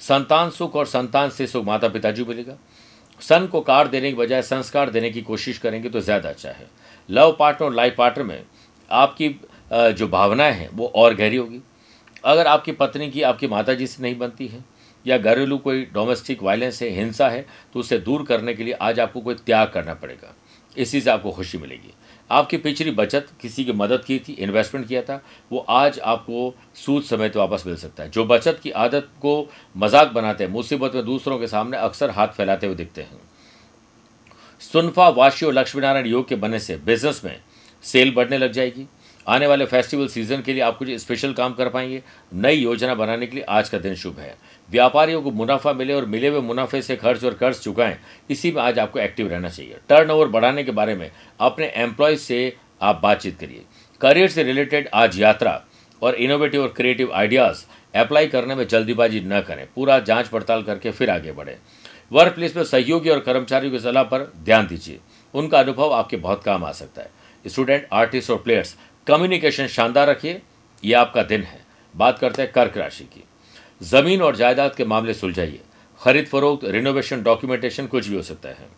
संतान 0.00 0.50
सुख 0.50 0.76
और 0.76 0.86
संतान 0.86 1.30
से 1.30 1.46
सुख 1.46 1.64
माता 1.64 1.88
पिताजी 1.88 2.24
मिलेगा। 2.24 2.56
सन 3.20 3.46
को 3.46 3.60
कार 3.60 3.88
देने 3.88 4.10
की 4.10 4.16
बजाय 4.16 4.42
संस्कार 4.42 4.90
देने 4.90 5.10
की 5.10 5.22
कोशिश 5.22 5.58
करेंगे 5.58 5.88
तो 5.88 6.00
ज़्यादा 6.00 6.28
अच्छा 6.28 6.50
है। 6.50 6.66
लव 7.08 7.36
पार्टनर 7.38 7.66
और 7.66 7.74
लाइफ 7.74 7.94
पार्टनर 7.96 8.24
में 8.24 8.42
आपकी 8.90 9.28
जो 9.72 10.08
भावनाएँ 10.08 10.52
हैं 10.52 10.68
वो 10.70 10.86
और 10.86 11.14
गहरी 11.14 11.36
होगी। 11.36 11.60
अगर 12.24 12.46
आपकी 12.46 12.72
पत्नी 12.72 13.10
की 13.10 13.22
आपकी 13.22 13.46
माता 13.48 13.74
जी 13.74 13.86
से 13.86 14.02
नहीं 14.02 14.18
बनती 14.18 14.46
है 14.46 14.64
या 15.04 15.18
घरेलू 15.18 15.58
कोई 15.58 15.84
डोमेस्टिक 15.94 16.42
वायलेंस 16.42 16.82
है, 16.82 16.88
हिंसा 16.90 17.28
है 17.28 17.46
तो 17.74 17.80
उसे 17.80 17.98
दूर 17.98 18.24
करने 18.24 18.54
के 18.54 18.64
लिए 18.64 18.74
आज 18.74 19.00
आपको 19.00 19.20
कोई 19.20 19.34
त्याग 19.36 19.68
करना 19.68 19.94
पड़ेगा। 19.94 20.34
इसी 20.76 21.00
से 21.00 21.10
आपको 21.10 21.30
खुशी 21.30 21.58
मिलेगी। 21.58 21.92
आपकी 22.30 22.56
पिछली 22.56 22.90
बचत 22.90 23.28
किसी 23.40 23.64
की 23.64 23.72
मदद 23.72 24.04
की 24.04 24.18
थी 24.18 24.32
इन्वेस्टमेंट 24.34 24.86
किया 24.88 25.00
था, 25.02 25.20
वो 25.50 25.58
आज 25.60 25.98
आपको 26.00 26.54
सूद 26.76 27.02
समेत 27.02 27.36
वापस 27.36 27.62
मिल 27.66 27.76
सकता 27.76 28.02
है। 28.02 28.10
जो 28.10 28.24
बचत 28.24 28.60
की 28.62 28.70
आदत 28.72 29.08
को 29.20 29.50
मज़ाक 29.76 30.12
बनाते 30.12 30.44
हैं, 30.44 30.50
मुसीबत 30.50 30.94
में 30.94 31.04
दूसरों 31.04 31.38
के 31.38 31.46
सामने 31.46 31.76
अक्सर 31.78 32.10
हाथ 32.10 32.28
फैलाते 32.28 32.66
हुए 32.66 32.76
दिखते 32.76 33.02
हैं। 33.02 33.20
सुनफा 34.62 35.08
वाशी 35.08 35.46
और 35.46 35.52
लक्ष्मीनारायण 35.52 36.06
योग 36.06 36.28
के 36.28 36.36
बनने 36.36 36.58
से 36.58 36.76
बिज़नेस 36.76 37.20
में 37.24 37.36
सेल 37.84 38.14
बढ़ने 38.14 38.38
लग 38.38 38.52
जाएगी। 38.52 38.86
आने 39.26 39.46
वाले 39.46 39.64
फेस्टिवल 39.64 40.06
सीज़न 40.08 40.40
के 40.42 40.52
लिए 40.52 40.62
आप 40.62 40.76
कुछ 40.78 40.90
स्पेशल 40.90 41.32
काम 41.32 41.54
कर 41.54 41.68
पाएँगे। 41.68 42.02
नई 42.34 42.54
योजना 42.54 42.94
बनाने 42.94 43.26
के 43.26 43.36
लिए 43.36 43.44
आज 43.44 43.68
का 43.68 43.78
दिन 43.78 43.94
शुभ 43.94 44.18
है। 44.18 44.34
व्यापारियों 44.70 45.22
को 45.22 45.30
मुनाफा 45.30 45.72
मिले 45.72 45.94
और 45.94 46.06
मिले 46.06 46.28
हुए 46.28 46.40
मुनाफे 46.40 46.82
से 46.82 46.96
खर्च 46.96 47.24
और 47.24 47.34
कर्ज 47.34 47.60
चुकाएँ, 47.60 47.96
इसी 48.30 48.52
में 48.52 48.62
आज 48.62 48.78
आपको 48.78 48.98
एक्टिव 48.98 49.28
रहना 49.28 49.48
चाहिए। 49.48 49.76
टर्नओवर 49.88 50.28
बढ़ाने 50.28 50.64
के 50.64 50.72
बारे 50.72 50.94
में 50.94 51.10
अपने 51.40 51.66
एम्प्लॉयज़ 51.66 52.20
से 52.20 52.56
आप 52.82 53.00
बातचीत 53.02 53.38
करिए। 53.40 53.64
करियर 54.00 54.28
से 54.28 54.42
रिलेटेड 54.42 54.88
आज 54.94 55.20
यात्रा 55.20 55.62
और 56.02 56.14
इनोवेटिव 56.14 56.62
और 56.62 56.68
क्रिएटिव 56.68 57.12
आइडियाज़ 57.12 57.64
अप्लाई 57.94 58.26
करने 58.26 58.54
में 58.54 58.66
जल्दीबाजी 58.68 59.20
न 59.20 59.40
करें। 59.40 59.66
पूरा 59.74 59.98
जाँच 59.98 60.28
पड़ताल 60.28 60.62
करके 60.62 60.90
फिर 60.90 61.10
आगे 61.10 61.32
बढ़ें। 61.32 61.56
वर्क 62.12 62.34
प्लेस 62.34 62.56
में 62.56 62.64
सहयोगी 62.64 63.10
और 63.10 63.18
कर्मचारियों 63.20 63.72
की 63.72 63.78
सलाह 63.78 64.02
पर 64.02 64.32
ध्यान 64.44 64.66
दीजिए। 64.66 64.98
उनका 65.34 65.58
अनुभव 65.58 65.92
आपके 65.92 66.16
बहुत 66.16 66.42
काम 66.44 66.64
आ 66.64 66.72
सकता 66.72 67.02
है। 67.02 67.10
स्टूडेंट 67.46 67.86
आर्टिस्ट 67.92 68.30
और 68.30 68.36
प्लेयर्स 68.36 68.76
कम्युनिकेशन 69.10 69.66
शानदार 69.66 70.08
रखिए, 70.08 70.42
ये 70.84 70.94
आपका 70.94 71.22
दिन 71.22 71.42
है। 71.42 71.60
बात 71.96 72.18
करते 72.18 72.42
हैं 72.42 72.52
कर्क 72.52 72.76
राशि 72.76 73.04
की। 73.04 73.24
ज़मीन 73.82 74.22
और 74.22 74.36
जायदाद 74.36 74.74
के 74.74 74.84
मामले 74.84 75.14
सुलझाइए। 75.14 75.60
खरीद 76.02 76.26
फरोख्त 76.26 76.64
रिनोवेशन 76.64 77.22
डॉक्यूमेंटेशन 77.22 77.86
कुछ 77.86 78.08
भी 78.08 78.16
हो 78.16 78.22
सकता 78.22 78.48
है। 78.48 78.68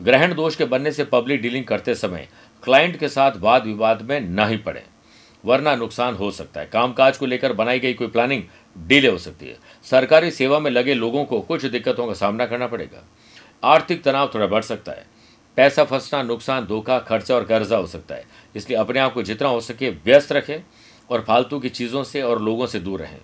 ग्रहण 0.00 0.34
दोष 0.34 0.56
के 0.56 0.64
बनने 0.64 0.92
से 0.92 1.04
पब्लिक 1.04 1.42
डीलिंग 1.42 1.64
करते 1.64 1.94
समय 1.94 2.28
क्लाइंट 2.62 2.96
के 2.96 3.08
साथ 3.08 3.32
वाद 3.36 3.66
विवाद 3.66 4.02
में 4.02 4.20
न 4.20 4.48
ही 4.48 4.56
पड़े। 4.56 4.82
वरना 5.44 5.76
नुकसान 5.76 6.14
हो 6.14 6.30
सकता 6.30 6.60
है। 6.60 6.66
कामकाज 6.66 7.16
को 7.16 7.26
लेकर 7.26 7.52
बनाई 7.52 7.80
गई 7.80 7.94
कोई 7.94 8.06
प्लानिंग 8.06 8.42
डिले 8.78 9.08
हो 9.08 9.18
सकती 9.18 9.48
है। 9.48 9.56
सरकारी 9.84 10.30
सेवा 10.30 10.58
में 10.58 10.70
लगे 10.70 10.94
लोगों 10.94 11.24
को 11.24 11.40
कुछ 11.40 11.64
दिक्कतों 11.64 12.06
का 12.06 12.14
सामना 12.14 12.46
करना 12.46 12.66
पड़ेगा। 12.66 13.04
आर्थिक 13.64 14.02
तनाव 14.02 14.30
थोड़ा 14.34 14.46
बढ़ 14.46 14.62
सकता 14.62 14.92
है। 14.92 15.06
पैसा 15.60 15.84
फंसना, 15.84 16.22
नुकसान, 16.22 16.64
धोखा, 16.64 16.98
खर्चा 16.98 17.34
और 17.34 17.44
कर्जा 17.44 17.76
हो 17.76 17.86
सकता 17.86 18.14
है। 18.14 18.24
इसलिए 18.56 18.78
अपने 18.78 19.00
आप 19.00 19.12
को 19.14 19.22
जितना 19.22 19.48
हो 19.48 19.60
सके 19.60 19.90
व्यस्त 19.90 20.32
रखें 20.32 20.62
और 21.10 21.20
फालतू 21.20 21.58
की 21.60 21.68
चीज़ों 21.68 22.04
से 22.04 22.22
और 22.22 22.42
लोगों 22.42 22.66
से 22.66 22.80
दूर 22.80 23.00
रहें। 23.00 23.18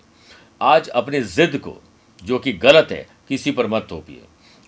आज 0.61 0.89
अपनी 0.89 1.21
जिद 1.21 1.57
को, 1.59 1.83
जो 2.25 2.39
कि 2.39 2.53
गलत 2.53 2.89
है, 2.91 3.07
किसी 3.29 3.51
पर 3.51 3.67
मत 3.67 3.89
थोपिए। 3.91 4.23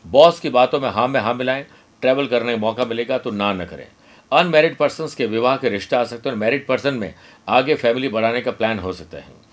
बॉस 0.07 0.41
की 0.41 0.51
बातों 0.51 0.81
में 0.81 0.91
हाँ 0.91 1.09
में 1.09 1.21
हाँ 1.21 1.35
मिलाएँ, 1.35 1.67
ट्रैवल 2.01 2.27
करने 2.27 2.53
का 2.53 2.59
मौका 2.59 2.85
मिलेगा 2.85 3.19
तो 3.19 3.31
ना 3.31 3.53
न 3.53 3.65
करें। 3.65 3.87
अनमेरिड 4.33 4.77
पर्सन 4.77 5.09
के 5.17 5.27
विवाह 5.27 5.57
के 5.57 5.69
रिश्ते 5.69 5.97
आ 5.97 6.05
सकते 6.05 6.29
हैं 6.29 6.37
और 6.37 6.41
मैरिड 6.41 6.67
पर्सन 6.67 6.95
में 6.95 7.15
आगे 7.49 7.75
फैमिली 7.75 8.09
बढ़ाने 8.09 8.41
का 8.41 8.51
प्लान 8.51 8.79
हो 8.79 8.93
सकता 8.93 9.19
है। 9.19 9.49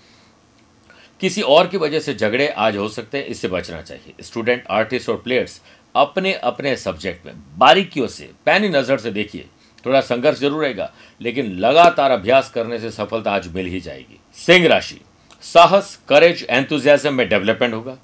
किसी 1.20 1.42
और 1.42 1.66
की 1.66 1.76
वजह 1.76 2.00
से 2.00 2.14
झगड़े 2.14 2.48
आज 2.48 2.76
हो 2.76 2.88
सकते 2.88 3.18
हैं, 3.18 3.24
इससे 3.24 3.48
बचना 3.48 3.82
चाहिए। 3.82 4.14
स्टूडेंट, 4.20 4.64
आर्टिस्ट 4.70 5.08
और 5.08 5.16
प्लेयर्स 5.16 5.60
अपने 5.96 6.32
अपने 6.34 6.76
सब्जेक्ट 6.76 7.26
में। 7.26 7.34
बारीकियों 7.58 8.06
से, 8.06 8.30
पैनी 8.46 8.68
नज़र 8.68 8.98
से 8.98 9.10
देखिए। 9.12 9.46
थोड़ा 9.84 10.00
संघर्ष 10.02 10.38
ज़रूर 10.38 10.62
रहेगा, 10.62 10.90
लेकिन 11.20 11.52
लगातार 11.58 12.10
अभ्यास 12.10 12.50
करने 12.50 12.78
से 12.78 12.90
सफलता 12.90 13.32
आज 13.32 13.46
मिल 13.54 13.66
ही 13.66 13.80
जाएगी। 13.80 14.18
सिंह 14.38 14.66
राशि। 14.68 15.00
साहस 15.42 15.98
करेज 16.08 16.46
एंथुजियाजम 16.50 17.14
में 17.14 17.28
डेवलपमेंट 17.28 17.74
होगा। 17.74 17.96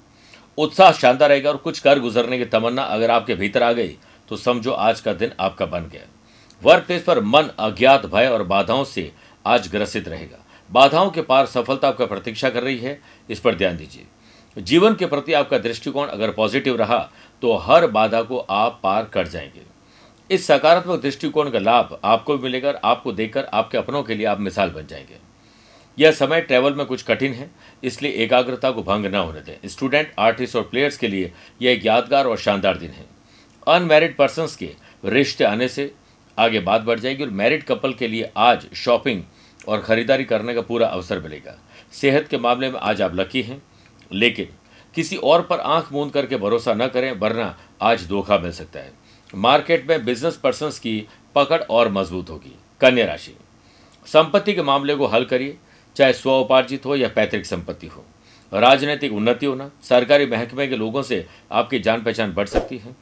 उत्साह 0.57 0.91
शानदार 0.93 1.29
रहेगा 1.29 1.49
और 1.49 1.57
कुछ 1.57 1.79
कर 1.79 1.99
गुजरने 1.99 2.37
की 2.37 2.45
तमन्ना 2.47 2.83
अगर 2.83 3.11
आपके 3.11 3.35
भीतर 3.35 3.63
आ 3.63 3.71
गई 3.73 3.95
तो 4.29 4.37
समझो 4.37 4.71
आज 4.71 4.99
का 5.01 5.13
दिन 5.13 5.31
आपका 5.39 5.65
बन 5.65 5.89
गया। 5.89 6.01
वर्क 6.61 6.85
प्लेस 6.85 7.03
पर 7.03 7.19
मन 7.21 7.49
अज्ञात 7.59 8.05
भय 8.05 8.27
और 8.27 8.43
बाधाओं 8.45 8.83
से 8.85 9.11
आज 9.45 9.67
ग्रसित 9.67 10.07
रहेगा। 10.07 10.37
बाधाओं 10.69 11.09
के 11.09 11.21
पार 11.23 11.45
सफलता 11.45 11.87
आपका 11.87 12.05
प्रतीक्षा 12.05 12.49
कर 12.49 12.63
रही 12.63 12.77
है, 12.77 12.99
इस 13.29 13.39
पर 13.39 13.55
ध्यान 13.55 13.77
दीजिए। 13.77 14.05
जीवन 14.57 14.95
के 14.95 15.05
प्रति 15.05 15.33
आपका 15.33 15.57
दृष्टिकोण 15.57 16.07
अगर 16.07 16.31
पॉजिटिव 16.31 16.75
रहा 16.75 16.97
तो 17.43 17.55
हर 17.55 17.85
बाधा 17.87 18.21
को 18.21 18.37
आप 18.37 18.79
पार 18.83 19.05
कर 19.05 19.27
जाएँगे। 19.27 19.61
इस 20.29 20.45
सकारात्मक 20.47 21.01
दृष्टिकोण 21.01 21.49
का 21.51 21.59
लाभ 21.59 21.99
आपको 22.03 22.37
भी 22.37 22.43
मिलेगा 22.43 22.71
आपको 22.83 23.11
देखकर 23.11 23.45
आपके 23.45 23.77
अपनों 23.77 24.03
के 24.03 24.15
लिए 24.15 24.25
आप 24.25 24.39
मिसाल 24.39 24.69
बन 24.69 24.87
जाएँगे। 24.87 25.17
यह 25.97 26.11
समय 26.11 26.41
ट्रैवल 26.41 26.73
में 26.73 26.85
कुछ 26.85 27.03
कठिन 27.03 27.33
है, 27.33 27.49
इसलिए 27.83 28.11
एकाग्रता 28.23 28.71
को 28.71 28.83
भंग 28.83 29.05
न 29.05 29.15
होने 29.15 29.41
दें। 29.41 29.67
स्टूडेंट 29.67 30.13
आर्टिस्ट 30.19 30.55
और 30.55 30.63
प्लेयर्स 30.63 30.97
के 30.97 31.07
लिए 31.07 31.31
यह 31.61 31.71
एक 31.71 31.85
यादगार 31.85 32.27
और 32.27 32.37
शानदार 32.37 32.77
दिन 32.77 32.91
है। 32.91 33.05
अनमेरिड 33.67 34.15
पर्सन 34.17 34.47
के 34.59 34.73
रिश्ते 35.05 35.43
आने 35.43 35.67
से 35.67 35.91
आगे 36.37 36.59
बात 36.61 36.81
बढ़ 36.81 36.99
जाएगी 36.99 37.23
और 37.23 37.29
मैरिड 37.31 37.63
कपल 37.63 37.93
के 37.93 38.07
लिए 38.07 38.31
आज 38.37 38.67
शॉपिंग 38.75 39.23
और 39.67 39.81
ख़रीदारी 39.81 40.23
करने 40.23 40.53
का 40.53 40.61
पूरा 40.61 40.87
अवसर 40.87 41.19
मिलेगा। 41.19 41.59
सेहत 41.91 42.27
के 42.27 42.37
मामले 42.37 42.69
में 42.69 42.79
आज 42.79 43.01
आप 43.01 43.15
लकी 43.15 43.41
हैं, 43.41 43.61
लेकिन 44.11 44.47
किसी 44.95 45.15
और 45.15 45.41
पर 45.41 45.59
आँख 45.59 45.91
मूंद 45.91 46.11
करके 46.11 46.37
भरोसा 46.37 46.73
न 46.73 46.87
करें, 46.87 47.11
वरना 47.11 47.55
आज 47.81 48.07
धोखा 48.07 48.37
मिल 48.37 48.51
सकता 48.51 48.79
है। 48.79 48.91
मार्केट 49.33 49.89
में 49.89 50.05
बिज़नेस 50.05 50.37
पर्सन 50.37 50.69
की 50.69 51.07
पकड़ 51.35 51.61
और 51.61 51.91
मज़बूत 51.91 52.29
होगी। 52.29 52.55
कन्या 52.81 53.05
राशि। 53.05 53.35
संपत्ति 54.07 54.53
के 54.53 54.61
मामले 54.61 54.95
को 54.95 55.07
हल 55.07 55.25
करिए, 55.25 55.57
चाहे 55.95 56.13
स्व 56.13 56.31
उपार्जित 56.31 56.85
हो 56.85 56.95
या 56.95 57.07
पैतृक 57.07 57.45
संपत्ति 57.45 57.87
हो। 57.87 58.03
राजनीतिक 58.51 59.13
उन्नति 59.13 59.45
होना, 59.45 59.69
सरकारी 59.83 60.25
महकमे 60.25 60.67
के 60.67 60.75
लोगों 60.75 61.01
से 61.03 61.25
आपकी 61.51 61.79
जान 61.79 62.03
पहचान 62.03 62.33
बढ़ 62.33 62.47
सकती 62.47 62.77
है। 62.77 62.95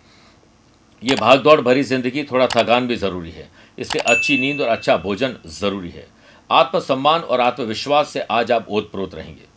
ये 1.03 1.15
भागदौड़ 1.15 1.61
भरी 1.61 1.83
ज़िंदगी 1.83 2.23
थोड़ा 2.23 2.47
थकान 2.47 2.87
भी 2.87 2.95
ज़रूरी 2.95 3.31
है। 3.31 3.49
इसलिए 3.77 4.03
अच्छी 4.13 4.37
नींद 4.37 4.61
और 4.61 4.67
अच्छा 4.67 4.97
भोजन 4.97 5.35
ज़रूरी 5.47 5.89
है। 5.89 6.07
आत्मसम्मान 6.49 7.21
और 7.21 7.41
आत्मविश्वास 7.41 8.09
से 8.09 8.21
आज 8.21 8.51
आप 8.51 8.67
ओतप्रोत 8.69 9.15
रहेंगे। 9.15 9.50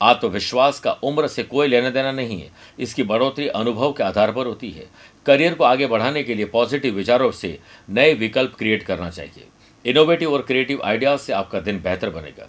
आत्मविश्वास 0.00 0.78
का 0.80 0.92
उम्र 0.92 1.26
से 1.26 1.42
कोई 1.42 1.68
लेना 1.68 1.90
देना 1.90 2.12
नहीं 2.12 2.40
है। 2.40 2.50
इसकी 2.78 3.02
बढ़ोतरी 3.02 3.48
अनुभव 3.48 3.92
के 3.92 4.02
आधार 4.02 4.32
पर 4.32 4.46
होती 4.46 4.70
है। 4.70 4.86
करियर 5.26 5.54
को 5.54 5.64
आगे 5.64 5.86
बढ़ाने 5.86 6.22
के 6.22 6.34
लिए 6.34 6.44
पॉजिटिव 6.46 6.94
विचारों 6.94 7.30
से 7.30 7.58
नए 7.90 8.14
विकल्प 8.14 8.54
क्रिएट 8.58 8.82
करना 8.82 9.10
चाहिए। 9.10 9.46
इनोवेटिव 9.84 10.32
और 10.32 10.42
क्रिएटिव 10.42 10.80
आइडियाज़ 10.84 11.20
से 11.20 11.32
आपका 11.32 11.60
दिन 11.60 11.80
बेहतर 11.82 12.10
बनेगा। 12.10 12.48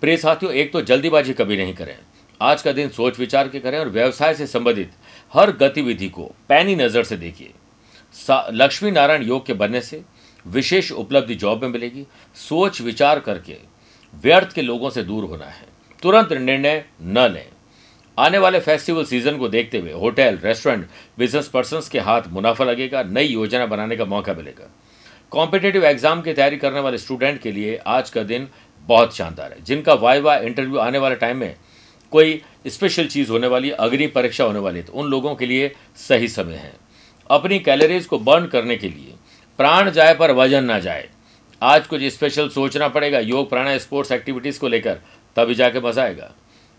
प्रिय 0.00 0.16
साथियों, 0.16 0.52
एक 0.52 0.72
तो 0.72 0.80
जल्दीबाजी 0.82 1.32
कभी 1.32 1.56
नहीं 1.56 1.74
करें। 1.74 1.96
आज 2.40 2.62
का 2.62 2.72
दिन 2.72 2.88
सोच 2.88 3.18
विचार 3.18 3.48
के 3.48 3.60
करें 3.60 3.78
और 3.78 3.88
व्यवसाय 3.88 4.34
से 4.34 4.46
संबंधित 4.46 4.90
हर 5.32 5.50
गतिविधि 5.52 6.08
को 6.08 6.30
पैनी 6.48 6.74
नज़र 6.76 7.04
से 7.04 7.16
देखिए। 7.16 7.52
लक्ष्मी 8.52 8.90
नारायण 8.90 9.22
योग 9.22 9.46
के 9.46 9.52
बनने 9.52 9.80
से 9.80 10.02
विशेष 10.46 10.90
उपलब्धि 10.92 11.34
जॉब 11.34 11.62
में 11.62 11.68
मिलेगी। 11.68 12.04
सोच 12.38 12.80
विचार 12.80 13.20
करके 13.20 13.56
व्यर्थ 14.14 14.52
के 14.52 14.62
लोगों 14.62 14.90
से 14.90 15.02
दूर 15.02 15.24
होना 15.24 15.46
है। 15.46 15.75
तुरंत 16.02 16.32
निर्णय 16.32 16.84
न 17.02 17.28
लें। 17.28 17.46
आने 18.18 18.38
वाले 18.38 18.60
फेस्टिवल 18.60 19.04
सीज़न 19.04 19.36
को 19.38 19.48
देखते 19.48 19.78
हुए 19.78 19.92
होटल 19.92 20.38
रेस्टोरेंट 20.44 20.86
बिज़नेस 21.18 21.48
पर्सन 21.48 21.80
के 21.92 21.98
हाथ 22.00 22.28
मुनाफा 22.30 22.64
लगेगा, 22.64 23.02
नई 23.02 23.24
योजना 23.24 23.66
बनाने 23.66 23.96
का 23.96 24.04
मौका 24.04 24.34
मिलेगा। 24.34 24.70
कॉम्पिटेटिव 25.32 25.84
एग्ज़ाम 25.84 26.22
की 26.22 26.32
तैयारी 26.32 26.56
करने 26.56 26.80
वाले 26.80 26.98
स्टूडेंट 26.98 27.40
के 27.40 27.52
लिए 27.52 27.76
आज 27.86 28.10
का 28.10 28.22
दिन 28.24 28.48
बहुत 28.88 29.16
शानदार 29.16 29.52
है। 29.52 29.62
जिनका 29.62 29.94
वाइवा 29.96 30.36
इंटरव्यू 30.38 30.78
आने 30.78 30.98
वाले 30.98 31.14
टाइम 31.16 31.36
में 31.36 31.54
कोई 32.12 32.40
स्पेशल 32.66 33.06
चीज़ 33.06 33.30
होने 33.30 33.46
वाली 33.46 33.70
अग्नि 33.70 34.06
परीक्षा 34.08 34.44
होने 34.44 34.58
वाली 34.58 34.78
है 34.78 34.84
तो 34.84 34.92
उन 34.92 35.10
लोगों 35.10 35.34
के 35.34 35.46
लिए 35.46 35.74
सही 35.98 36.28
समय 36.28 36.54
है। 36.56 36.72
अपनी 37.30 37.58
कैलोरीज 37.60 38.06
को 38.06 38.18
बर्न 38.20 38.46
करने 38.46 38.76
के 38.76 38.88
लिए 38.88 39.14
प्राण 39.58 39.90
जाए 39.90 40.14
पर 40.14 40.30
वज़न 40.32 40.64
ना 40.64 40.78
जाए। 40.80 41.08
आज 41.62 41.86
कुछ 41.86 42.02
स्पेशल 42.04 42.48
सोचना 42.48 42.88
पड़ेगा। 42.88 43.18
योग, 43.20 43.48
प्राणायाम 43.50 43.78
स्पोर्ट्स 43.78 44.12
एक्टिविटीज़ 44.12 44.58
को 44.60 44.68
लेकर 44.68 44.98
तभी 45.36 45.54
जाके 45.54 45.80
मज़ा 45.80 46.02
आएगा। 46.02 46.32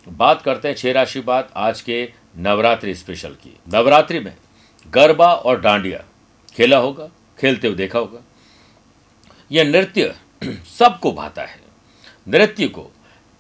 बात 0.08 0.42
करते 0.42 0.68
हैं 0.68 0.76
छह 0.76 0.92
राशि 0.92 1.20
बात 1.20 1.50
आज 1.56 1.82
के 1.82 2.12
नवरात्रि 2.38 2.96
स्पेशल 2.96 3.30
की। 3.30 3.58
नवरात्रि 3.74 4.20
में 4.20 4.36
गरबा 4.88 5.34
और 5.34 5.62
डांडिया, 5.62 6.04
खेला 6.56 6.78
होगा, 6.78 7.10
खेलते 7.40 7.68
हुए 7.68 7.78
देखा 7.78 8.00
होगा। 8.00 8.20
यह 9.52 9.64
नृत्य 9.64 10.16
सबको 10.80 11.12
भाता 11.12 11.42
है। 11.42 11.60
नृत्य 12.28 12.68
को 12.68 12.92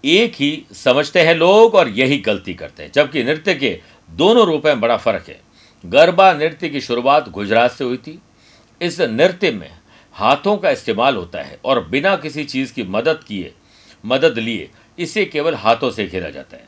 एक 0.05 0.33
ही 0.35 0.65
समझते 0.73 1.21
हैं 1.21 1.35
लोग 1.35 1.75
और 1.75 1.89
यही 1.89 2.17
गलती 2.17 2.53
करते 2.53 2.83
हैं। 2.83 2.91
जबकि 2.91 3.23
नृत्य 3.23 3.53
के 3.55 3.79
दोनों 4.09 4.45
रूपों 4.45 4.69
में 4.69 4.79
बड़ा 4.79 4.97
फ़र्क 4.97 5.25
है। 5.29 5.39
गरबा 5.85 6.33
नृत्य 6.33 6.69
की 6.69 6.81
शुरुआत 6.81 7.29
गुजरात 7.29 7.71
से 7.71 7.83
हुई 7.83 7.97
थी। 7.97 8.19
इस 8.81 8.99
नृत्य 9.01 9.51
में 9.51 9.71
हाथों 10.15 10.57
का 10.57 10.69
इस्तेमाल 10.69 11.15
होता 11.15 11.41
है 11.41 11.59
और 11.65 11.83
बिना 11.87 12.15
किसी 12.15 12.43
चीज़ 12.43 12.73
की 12.73 12.83
मदद 12.83 13.23
किए, 13.27 13.53
मदद 14.05 14.37
लिए 14.37 14.69
इसे 14.97 15.25
केवल 15.25 15.55
हाथों 15.55 15.91
से 15.91 16.07
खेला 16.07 16.29
जाता 16.29 16.57
है। 16.57 16.65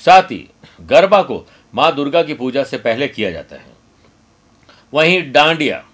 साथ 0.00 0.22
ही 0.22 0.48
गरबा 0.80 1.22
को 1.22 1.44
माँ 1.74 1.94
दुर्गा 1.94 2.22
की 2.22 2.34
पूजा 2.34 2.64
से 2.64 2.78
पहले 2.78 3.08
किया 3.08 3.30
जाता 3.30 3.56
है। 3.56 3.66
वहीं 4.92 5.30
डांडिया, 5.32 5.84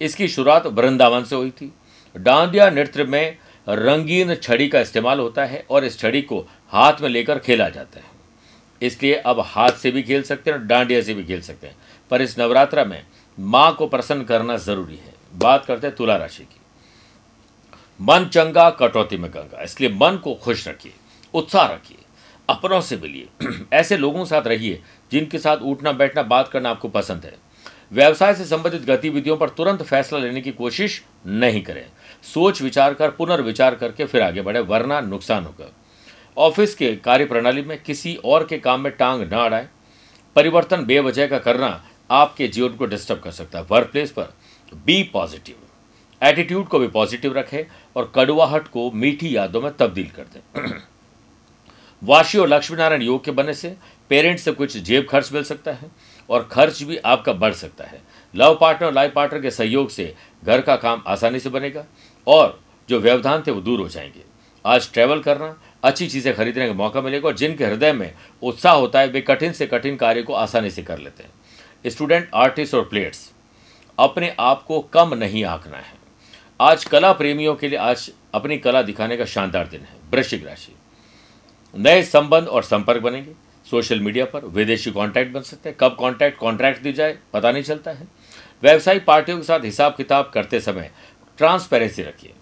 इसकी 0.00 0.28
शुरुआत 0.28 0.66
वृंदावन 0.66 1.24
से 1.24 1.36
हुई 1.36 1.50
थी। 1.50 1.72
डांडिया 2.16 2.68
नृत्य 2.70 3.04
में 3.04 3.36
रंगीन 3.66 4.34
छड़ी 4.34 4.68
का 4.68 4.80
इस्तेमाल 4.80 5.20
होता 5.20 5.44
है 5.44 5.64
और 5.70 5.84
इस 5.84 5.98
छड़ी 5.98 6.22
को 6.22 6.38
हाथ 6.72 7.00
में 7.00 7.08
लेकर 7.08 7.38
खेला 7.38 7.68
जाता 7.68 7.98
है। 7.98 8.10
इसलिए 8.82 9.14
अब 9.14 9.40
हाथ 9.40 9.72
से 9.72 9.90
भी 9.90 10.02
खेल 10.02 10.22
सकते 10.22 10.50
हैं 10.50 10.58
और 10.58 10.64
डांडिया 10.64 11.02
से 11.02 11.14
भी 11.14 11.24
खेल 11.24 11.40
सकते 11.40 11.66
हैं। 11.66 11.76
पर 12.10 12.22
इस 12.22 12.38
नवरात्रा 12.38 12.84
में 12.84 13.02
माँ 13.38 13.74
को 13.74 13.86
प्रसन्न 13.86 14.24
करना 14.24 14.56
ज़रूरी 14.56 14.96
है। 14.96 15.12
बात 15.34 15.64
करते 15.64 15.86
हैं 15.86 15.96
तुला 15.96 16.16
राशि 16.16 16.42
की। 16.42 16.60
मन 18.00 18.24
चंगा, 18.24 18.68
कटौती 18.70 19.16
में 19.16 19.30
गंगा। 19.30 19.62
इसलिए 19.62 19.90
मन 19.90 20.16
को 20.24 20.34
खुश 20.34 20.66
रखिए। 20.68 20.92
उत्साह 21.34 21.66
रखिए, 21.66 21.98
अपनों 22.48 22.80
से 22.80 22.96
मिलिए। 22.96 23.28
ऐसे 23.72 23.96
लोगों 23.96 24.18
के 24.18 24.28
साथ 24.30 24.46
रहिए 24.46 24.82
जिनके 25.12 25.38
साथ 25.38 25.56
उठना 25.56 25.92
बैठना 25.92 26.22
बात 26.22 26.48
करना 26.48 26.70
आपको 26.70 26.88
पसंद 26.88 27.24
है। 27.24 27.34
व्यवसाय 27.92 28.34
से 28.34 28.44
संबंधित 28.44 28.82
गतिविधियों 28.82 29.36
पर 29.36 29.48
तुरंत 29.48 29.82
फैसला 29.82 30.18
लेने 30.18 30.40
की 30.40 30.52
कोशिश 30.52 31.02
नहीं 31.26 31.62
करें। 31.62 31.86
सोच 32.22 32.62
विचार 32.62 32.94
कर, 32.94 33.10
पुनर्विचार 33.10 33.74
करके 33.74 34.04
फिर 34.04 34.22
आगे 34.22 34.42
बढ़े, 34.42 34.60
वरना 34.60 35.00
नुकसान 35.00 35.44
होगा। 35.44 35.72
ऑफ़िस 36.36 36.74
के 36.74 36.96
कार्य 36.96 37.24
प्रणाली 37.24 37.62
में 37.62 37.82
किसी 37.82 38.14
और 38.24 38.46
के 38.46 38.58
काम 38.58 38.80
में 38.80 38.92
टांग 38.92 39.22
न 39.22 39.36
अड़ाए। 39.36 39.68
परिवर्तन 40.36 40.84
बेवजह 40.84 41.26
का 41.26 41.38
करना 41.38 41.84
आपके 42.10 42.48
जीवन 42.48 42.76
को 42.76 42.86
डिस्टर्ब 42.86 43.20
कर 43.20 43.30
सकता 43.30 43.58
है। 43.58 43.66
वर्क 43.70 43.88
प्लेस 43.92 44.10
पर 44.10 44.34
बी 44.74 45.02
पॉजिटिव 45.02 45.56
एटीट्यूड 46.22 46.68
को 46.68 46.78
भी 46.78 46.88
पॉजिटिव 46.88 47.38
रखें 47.38 47.64
और 47.96 48.12
कड़वाहट 48.14 48.68
को 48.68 48.90
मीठी 48.90 49.36
यादों 49.36 49.60
में 49.60 49.72
तब्दील 49.76 50.08
कर 50.08 50.22
दें। 50.22 50.70
वाशी 52.02 52.38
और 52.38 52.48
लक्ष्मी 52.48 52.76
नारायण 52.76 53.02
योग 53.02 53.24
के 53.24 53.30
बनने 53.30 53.54
से 53.54 53.76
पेरेंट्स 54.10 54.42
से 54.42 54.52
कुछ 54.52 54.76
जेब 54.76 55.06
खर्च 55.10 55.32
मिल 55.32 55.42
सकता 55.42 55.72
है 55.72 55.90
और 56.30 56.48
खर्च 56.52 56.82
भी 56.82 56.96
आपका 56.96 57.32
बढ़ 57.32 57.52
सकता 57.52 57.84
है। 57.84 58.02
लव 58.34 58.58
पार्टनर 58.60 58.86
और 58.86 58.94
लाइफ 58.94 59.12
पार्टनर 59.12 59.40
के 59.40 59.50
सहयोग 59.50 59.90
से 59.90 60.14
घर 60.44 60.60
का 60.60 60.76
काम 60.76 61.02
आसानी 61.06 61.40
से 61.40 61.50
बनेगा 61.50 61.84
और 62.26 62.60
जो 62.88 63.00
व्यवधान 63.00 63.42
थे 63.46 63.50
वो 63.50 63.60
दूर 63.60 63.80
हो 63.80 63.88
जाएँगे। 63.88 64.22
आज 64.64 64.92
ट्रैवल 64.92 65.20
करना, 65.20 65.56
अच्छी 65.84 66.06
चीज़ें 66.06 66.34
खरीदने 66.36 66.66
का 66.66 66.72
मौका 66.72 67.00
मिलेगा 67.00 67.28
और 67.28 67.34
जिनके 67.34 67.64
हृदय 67.64 67.92
में 67.92 68.14
उत्साह 68.42 68.74
होता 68.74 69.00
है, 69.00 69.06
वे 69.08 69.20
कठिन 69.20 69.52
से 69.52 69.66
कठिन 69.66 69.96
कार्य 69.96 70.22
को 70.22 70.32
आसानी 70.32 70.70
से 70.70 70.82
कर 70.82 70.98
लेते 70.98 71.22
हैं। 71.22 71.90
स्टूडेंट 71.90 72.30
आर्टिस्ट 72.34 72.74
और 72.74 72.82
प्लेयर्स 72.82 73.32
अपने 73.98 74.36
आप 74.40 74.62
को 74.62 74.80
कम 74.80 75.14
नहीं 75.14 75.44
आंकना 75.44 75.76
है। 75.76 75.94
आज 76.60 76.84
कला 76.84 77.12
प्रेमियों 77.12 77.54
के 77.54 77.68
लिए 77.68 77.78
आज 77.78 78.10
अपनी 78.34 78.58
कला 78.58 78.82
दिखाने 78.82 79.16
का 79.16 79.24
शानदार 79.24 79.66
दिन 79.66 79.80
है। 79.80 79.96
वृश्चिक 80.10 80.46
राशि। 80.46 80.72
नए 81.74 82.02
संबंध 82.02 82.48
और 82.48 82.62
संपर्क 82.62 83.02
बनेंगे। 83.02 83.32
सोशल 83.66 84.00
मीडिया 84.00 84.24
पर 84.24 84.44
विदेशी 84.46 84.90
कॉन्टैक्ट 84.90 85.32
बन 85.32 85.40
सकते 85.40 85.68
हैं। 85.68 85.76
कब 85.80 85.96
कॉन्टैक्ट 85.98 86.38
कॉन्ट्रैक्ट 86.38 86.82
दी 86.82 86.92
जाए, 86.92 87.16
पता 87.32 87.52
नहीं 87.52 87.62
चलता 87.62 87.90
है। 87.90 88.06
व्यवसायिक 88.62 89.04
पार्टियों 89.04 89.38
के 89.38 89.44
साथ 89.44 89.64
हिसाब 89.64 89.94
किताब 89.94 90.30
करते 90.34 90.60
समय 90.60 90.90
ट्रांसपेरेंसी 91.38 92.02
रखिए। 92.02 92.32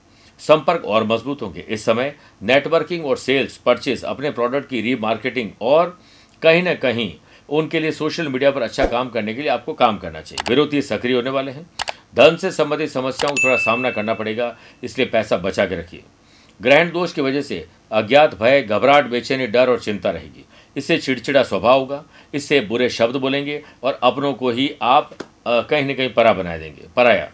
संपर्क 0.41 0.85
और 0.85 1.05
मज़बूत 1.05 1.43
होंगे। 1.43 1.61
इस 1.61 1.85
समय 1.85 2.15
नेटवर्किंग 2.43 3.07
और 3.07 3.17
सेल्स 3.17 3.57
परचेज 3.57 4.05
अपने 4.05 4.31
प्रोडक्ट 4.31 4.69
की 4.69 4.81
रीमार्केटिंग 4.81 5.51
और 5.61 5.99
कहीं 6.43 6.63
ना 6.63 6.75
कहीं 6.75 7.13
उनके 7.49 7.81
लिए 7.81 7.91
सोशल 7.91 8.29
मीडिया 8.29 8.51
पर 8.51 8.63
अच्छा 8.63 8.87
काम 8.87 9.09
करने 9.09 9.35
के 9.35 9.41
लिए 9.41 9.51
आपको 9.51 9.73
काम 9.73 9.99
करना 9.99 10.21
चाहिए। 10.21 10.49
विरोधी 10.49 10.83
सक्रिय 10.83 11.15
होने 11.15 11.31
वाले 11.31 11.53
हैं। 11.53 11.67
धन 12.15 12.37
से 12.37 12.51
संबंधित 12.51 12.91
समस्याओं 12.91 13.35
को 13.35 13.45
थोड़ा 13.45 13.57
सामना 13.57 13.91
करना 13.91 14.15
पड़ेगा, 14.15 14.57
इसलिए 14.83 15.07
पैसा 15.07 15.37
बचा 15.37 15.67
के 15.67 15.77
रखिए। 15.77 16.03
ग्रहण 16.61 16.91
दोष 16.91 17.13
की 17.13 17.21
वजह 17.21 17.43
से 17.43 17.67
अज्ञात 17.91 18.35
भय, 18.35 18.63
घबराहट, 18.63 19.07
बेचैनी, 19.07 19.47
डर 19.49 19.71
और 19.71 19.81
चिंता 19.81 20.11
रहेगी। 20.11 20.45
इससे 20.77 20.99
चिड़चिड़ा 20.99 21.43
स्वभाव 21.43 21.79
होगा, 21.79 22.03
इससे 22.35 22.61
बुरे 22.63 22.89
शब्द 22.91 23.17
बोलेंगे 23.17 23.63
और 23.83 23.99
अपनों 24.03 24.33
को 24.35 24.51
ही 24.51 24.71
आप 24.83 25.11
कहीं 25.47 25.85
ना 25.85 25.95
कहीं 25.95 26.13
परा 26.15 26.33
बना 26.33 26.57
देंगे, 26.59 26.87
पराया। 26.97 27.31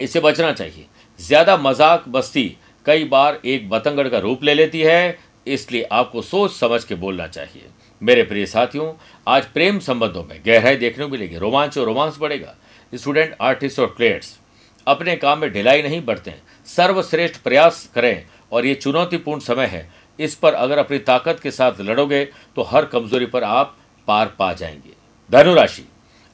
इससे 0.00 0.20
बचना 0.20 0.52
चाहिए। 0.52 0.86
ज़्यादा 1.18 1.56
मज़ाक 1.56 2.08
बस्ती 2.08 2.44
कई 2.86 3.04
बार 3.06 3.40
एक 3.44 3.68
बतंगड़ 3.70 4.08
का 4.08 4.18
रूप 4.18 4.44
ले 4.44 4.54
लेती 4.54 4.80
है, 4.80 5.18
इसलिए 5.46 5.88
आपको 5.92 6.22
सोच 6.22 6.52
समझ 6.52 6.82
के 6.84 6.94
बोलना 6.96 7.26
चाहिए। 7.28 7.66
मेरे 8.02 8.22
प्रिय 8.22 8.46
साथियों, 8.46 8.92
आज 9.26 9.44
प्रेम 9.44 9.78
संबंधों 9.80 10.22
में 10.24 10.40
गहराई 10.46 10.76
देखने 10.76 11.04
को 11.04 11.10
मिलेगी। 11.10 11.36
रोमांच 11.36 11.78
और 11.78 11.84
रोमांस 11.86 12.18
बढ़ेगा। 12.20 12.54
स्टूडेंट, 12.92 13.34
आर्टिस्ट 13.40 13.78
और 13.78 13.86
प्लेयर्स 13.96 14.38
अपने 14.86 15.14
काम 15.16 15.38
में 15.38 15.52
ढिलाई 15.52 15.82
नहीं 15.82 16.00
बढ़ते 16.04 16.34
सर्वश्रेष्ठ 16.68 17.36
प्रयास 17.42 17.88
करें। 17.94 18.24
और 18.52 18.66
ये 18.66 18.74
चुनौतीपूर्ण 18.74 19.40
समय 19.40 19.66
है। 19.66 19.88
इस 20.18 20.34
पर 20.34 20.54
अगर 20.54 20.78
अपनी 20.78 20.98
ताकत 21.00 21.40
के 21.42 21.50
साथ 21.50 21.80
लड़ोगे 21.80 22.24
तो 22.56 22.62
हर 22.62 22.84
कमज़ोरी 22.84 23.26
पर 23.26 23.44
आप 23.44 23.76
पार 24.08 24.34
पा 24.38 24.52
जाएँगे। 24.52 24.94
धनुराशि 25.30 25.84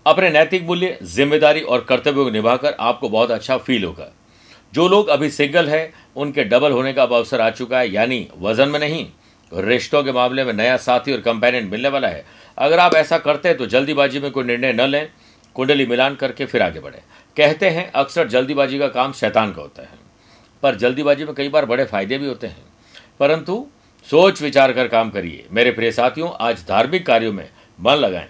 अपने 0.06 0.30
नैतिक 0.30 0.62
मूल्य, 0.62 0.98
ज़िम्मेदारी 1.02 1.60
और 1.60 1.80
कर्तव्यों 1.80 2.24
को 2.24 2.30
निभाकर 2.30 2.76
आपको 2.80 3.08
बहुत 3.08 3.30
अच्छा 3.30 3.56
फील 3.58 3.84
होगा। 3.84 4.10
जो 4.72 4.88
लोग 4.88 5.08
अभी 5.08 5.30
सिंगल 5.30 5.68
है, 5.68 5.92
उनके 6.16 6.44
डबल 6.44 6.72
होने 6.72 6.92
का 6.92 7.02
अब 7.02 7.12
अवसर 7.12 7.40
आ 7.40 7.50
चुका 7.50 7.78
है, 7.78 7.92
यानी 7.92 8.26
वज़न 8.38 8.68
में 8.68 8.78
नहीं, 8.80 9.06
रिश्तों 9.52 10.02
के 10.04 10.12
मामले 10.12 10.44
में 10.44 10.52
नया 10.52 10.76
साथी 10.76 11.12
और 11.12 11.20
कंपेनियन 11.20 11.66
मिलने 11.66 11.88
वाला 11.88 12.08
है। 12.08 12.24
अगर 12.58 12.78
आप 12.78 12.94
ऐसा 12.94 13.18
करते 13.18 13.48
हैं 13.48 13.58
तो 13.58 13.66
जल्दीबाजी 13.66 14.20
में 14.20 14.30
कोई 14.30 14.44
निर्णय 14.44 14.72
न 14.72 14.80
लें। 14.80 15.08
कुंडली 15.56 15.86
मिलान 15.86 16.14
करके 16.14 16.46
फिर 16.46 16.62
आगे 16.62 16.80
बढ़े। 16.80 17.02
कहते 17.36 17.70
हैं, 17.70 17.90
अक्सर 17.92 18.28
जल्दीबाजी 18.28 18.78
का 18.78 18.88
काम 18.88 19.12
शैतान 19.12 19.52
का 19.52 19.62
होता 19.62 19.82
है। 19.82 20.07
पर 20.62 20.74
जल्दीबाजी 20.74 21.24
में 21.24 21.34
कई 21.34 21.48
बार 21.48 21.66
बड़े 21.66 21.84
फ़ायदे 21.84 22.18
भी 22.18 22.26
होते 22.26 22.46
हैं। 22.46 22.62
परंतु 23.20 23.66
सोच, 24.06 24.42
विचार 24.42 24.72
कर 24.72 24.88
काम 24.88 25.10
करिए। 25.10 25.46
मेरे 25.52 25.70
प्रिय 25.70 25.92
साथियों, 25.92 26.30
आज 26.40 26.64
धार्मिक 26.68 27.06
कार्यों 27.06 27.32
में 27.32 27.48
मन 27.78 27.94
लगाएँ। 27.94 28.28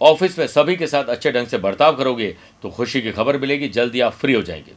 ऑफ़िस 0.00 0.38
में 0.38 0.46
सभी 0.46 0.76
के 0.76 0.86
साथ 0.86 1.04
अच्छे 1.04 1.32
ढंग 1.32 1.46
से 1.46 1.58
बर्ताव 1.58 1.96
करोगे 1.96 2.36
तो 2.62 2.70
खुशी 2.70 3.02
की 3.02 3.10
खबर 3.12 3.38
मिलेगी, 3.38 3.68
जल्दी 3.68 4.00
आप 4.00 4.12
फ्री 4.12 4.32
हो 4.32 4.42
जाएँगे। 4.42 4.72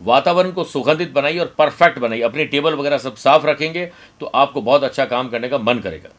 वातावरण 0.00 0.50
को 0.50 0.64
सुगंधित 0.64 1.10
बनाइए 1.10 1.38
और 1.38 1.54
परफेक्ट 1.58 1.98
बनाइए। 1.98 2.22
अपनी 2.22 2.44
टेबल 2.44 2.74
वगैरह 2.74 2.98
सब 2.98 3.16
साफ़ 3.16 3.46
रखेंगे 3.46 3.84
तो 4.20 4.26
आपको 4.26 4.62
बहुत 4.62 4.84
अच्छा 4.84 5.04
काम 5.04 5.28
करने 5.28 5.48
का 5.48 5.58
मन 5.58 5.78
करेगा। 5.78 6.10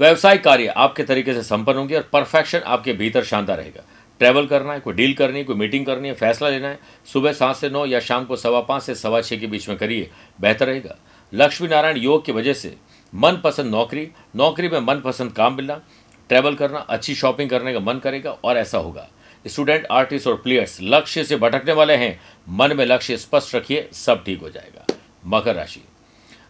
व्यवसायिक 0.00 0.44
कार्य 0.44 0.66
आपके 0.66 1.02
तरीके 1.02 1.34
से 1.34 1.42
संपन्न 1.42 1.78
होंगे 1.78 1.96
और 1.96 2.08
परफेक्शन 2.12 2.58
आपके 2.58 2.92
भीतर 2.92 3.24
शानदार 3.24 3.56
रहेगा। 3.58 3.82
ट्रैवल 4.18 4.46
करना 4.46 4.72
है, 4.72 4.80
कोई 4.80 4.94
डील 4.94 5.14
करनी 5.14 5.38
है, 5.38 5.44
कोई 5.44 5.56
मीटिंग 5.56 5.86
करनी 5.86 6.08
है, 6.08 6.14
फैसला 6.14 6.48
लेना 6.48 6.68
है, 6.68 6.78
सुबह 7.12 7.32
सात 7.32 7.56
से 7.56 7.70
नौ 7.70 7.86
या 7.86 8.00
शाम 8.00 8.24
को 8.24 8.36
सवा 8.36 8.60
पाँच 8.60 8.82
से 8.82 8.94
सवा 8.94 9.20
छः 9.20 9.40
के 9.40 9.46
बीच 9.46 9.68
में 9.68 9.78
करिए, 9.78 10.10
बेहतर 10.40 10.66
रहेगा। 10.66 10.96
लक्ष्मी 11.34 11.68
नारायण 11.68 11.96
योग 11.96 12.24
की 12.24 12.32
वजह 12.32 12.52
से 12.52 12.76
मनपसंद 13.14 13.66
नौकरी 13.66 14.08
नौकरी 14.36 14.68
में 14.68 14.80
मनपसंद 14.80 15.32
काम 15.32 15.54
मिलना, 15.54 15.80
ट्रैवल 16.28 16.54
करना, 16.54 16.78
अच्छी 16.78 17.14
शॉपिंग 17.14 17.50
करने 17.50 17.72
का 17.72 17.80
मन 17.80 17.98
करेगा 17.98 18.30
और 18.30 18.56
ऐसा 18.56 18.78
होगा। 18.78 19.08
स्टूडेंट, 19.46 19.86
आर्टिस्ट 19.90 20.26
और 20.26 20.34
प्लेयर्स 20.34 20.78
लक्ष्य 20.82 21.24
से 21.24 21.36
भटकने 21.36 21.72
वाले 21.72 21.94
हैं, 21.94 22.20
मन 22.48 22.76
में 22.76 22.86
लक्ष्य 22.86 23.16
स्पष्ट 23.16 23.54
रखिए, 23.54 23.88
सब 23.92 24.24
ठीक 24.24 24.40
हो 24.40 24.50
जाएगा। 24.50 24.86
मकर 25.26 25.54
राशि। 25.54 25.84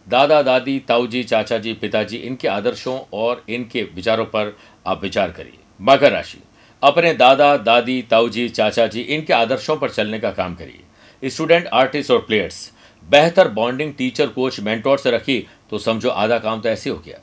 दादा, 0.07 0.41
दादी, 0.41 0.79
ताऊजी 0.79 1.23
चाचा 1.23 1.57
जी 1.57 1.73
पिताजी, 1.73 2.17
इनके 2.17 2.47
आदर्शों 2.47 2.99
और 3.13 3.43
इनके 3.49 3.83
विचारों 3.83 4.25
पर 4.25 4.57
आप 4.87 5.01
विचार 5.01 5.31
करिए। 5.31 5.57
मकर 5.81 6.11
राशि। 6.11 6.39
अपने 6.83 7.13
दादा, 7.13 7.55
दादी, 7.57 8.01
ताऊजी 8.01 8.49
चाचा 8.49 8.87
जी 8.87 9.01
इनके 9.01 9.33
आदर्शों 9.33 9.75
पर 9.77 9.89
चलने 9.89 10.19
का 10.19 10.31
काम 10.31 10.55
करिए। 10.55 11.29
स्टूडेंट, 11.29 11.67
आर्टिस्ट 11.67 12.11
और 12.11 12.19
प्लेयर्स, 12.19 12.71
बेहतर 13.09 13.47
बॉन्डिंग 13.47 13.93
टीचर, 13.93 14.27
कोच, 14.27 14.59
मेंटोर 14.59 14.97
से 14.97 15.11
रखी 15.11 15.47
तो 15.69 15.77
समझो 15.77 16.09
आधा 16.09 16.37
काम 16.39 16.61
तो 16.61 16.69
ऐसे 16.69 16.89
हो 16.89 16.97
गया। 16.97 17.19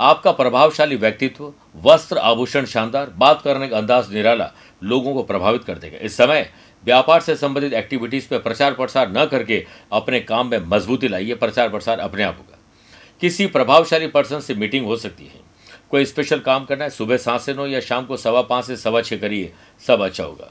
आपका 0.00 0.32
प्रभावशाली 0.32 0.96
व्यक्तित्व, 0.96 1.52
वस्त्र 1.76 2.18
आभूषण 2.18 2.64
शानदार, 2.64 3.10
बात 3.10 3.42
करने 3.42 3.68
का 3.68 3.78
अंदाज 3.78 4.12
निराला, 4.12 4.52
लोगों 4.82 5.14
को 5.14 5.22
प्रभावित 5.22 5.64
कर 5.64 5.78
देगा। 5.78 5.98
इस 5.98 6.16
समय, 6.16 6.50
व्यापार 6.84 7.20
से 7.20 7.36
संबंधित 7.36 7.72
एक्टिविटीज़ 7.72 8.28
पर 8.28 8.38
प्रचार 8.38 8.74
प्रसार 8.74 9.12
न 9.12 9.26
करके 9.26 9.64
अपने 9.92 10.20
काम 10.20 10.50
में 10.50 10.58
मजबूती 10.58 11.08
लाइए, 11.08 11.34
प्रचार 11.34 11.68
प्रसार 11.68 11.98
अपने 11.98 12.22
आप 12.22 12.38
होगा। 12.38 12.58
किसी 13.20 13.46
प्रभावशाली 13.46 14.06
पर्सन 14.06 14.40
से 14.40 14.54
मीटिंग 14.54 14.86
हो 14.86 14.96
सकती 14.96 15.24
है। 15.24 15.47
कोई 15.92 16.04
स्पेशल 16.04 16.40
काम 16.40 16.64
करना 16.64 16.84
है, 16.84 16.90
सुबह 16.90 17.16
सात 17.16 17.40
से 17.40 17.54
नौ 17.54 17.66
या 17.66 17.80
शाम 17.80 18.04
को 18.06 18.16
सवा 18.16 18.42
पाँच 18.44 18.64
से 18.64 18.76
सवा 18.76 19.00
छः 19.02 19.20
करिए, 19.20 19.52
सब 19.82 20.00
अच्छा 20.00 20.24
होगा। 20.24 20.50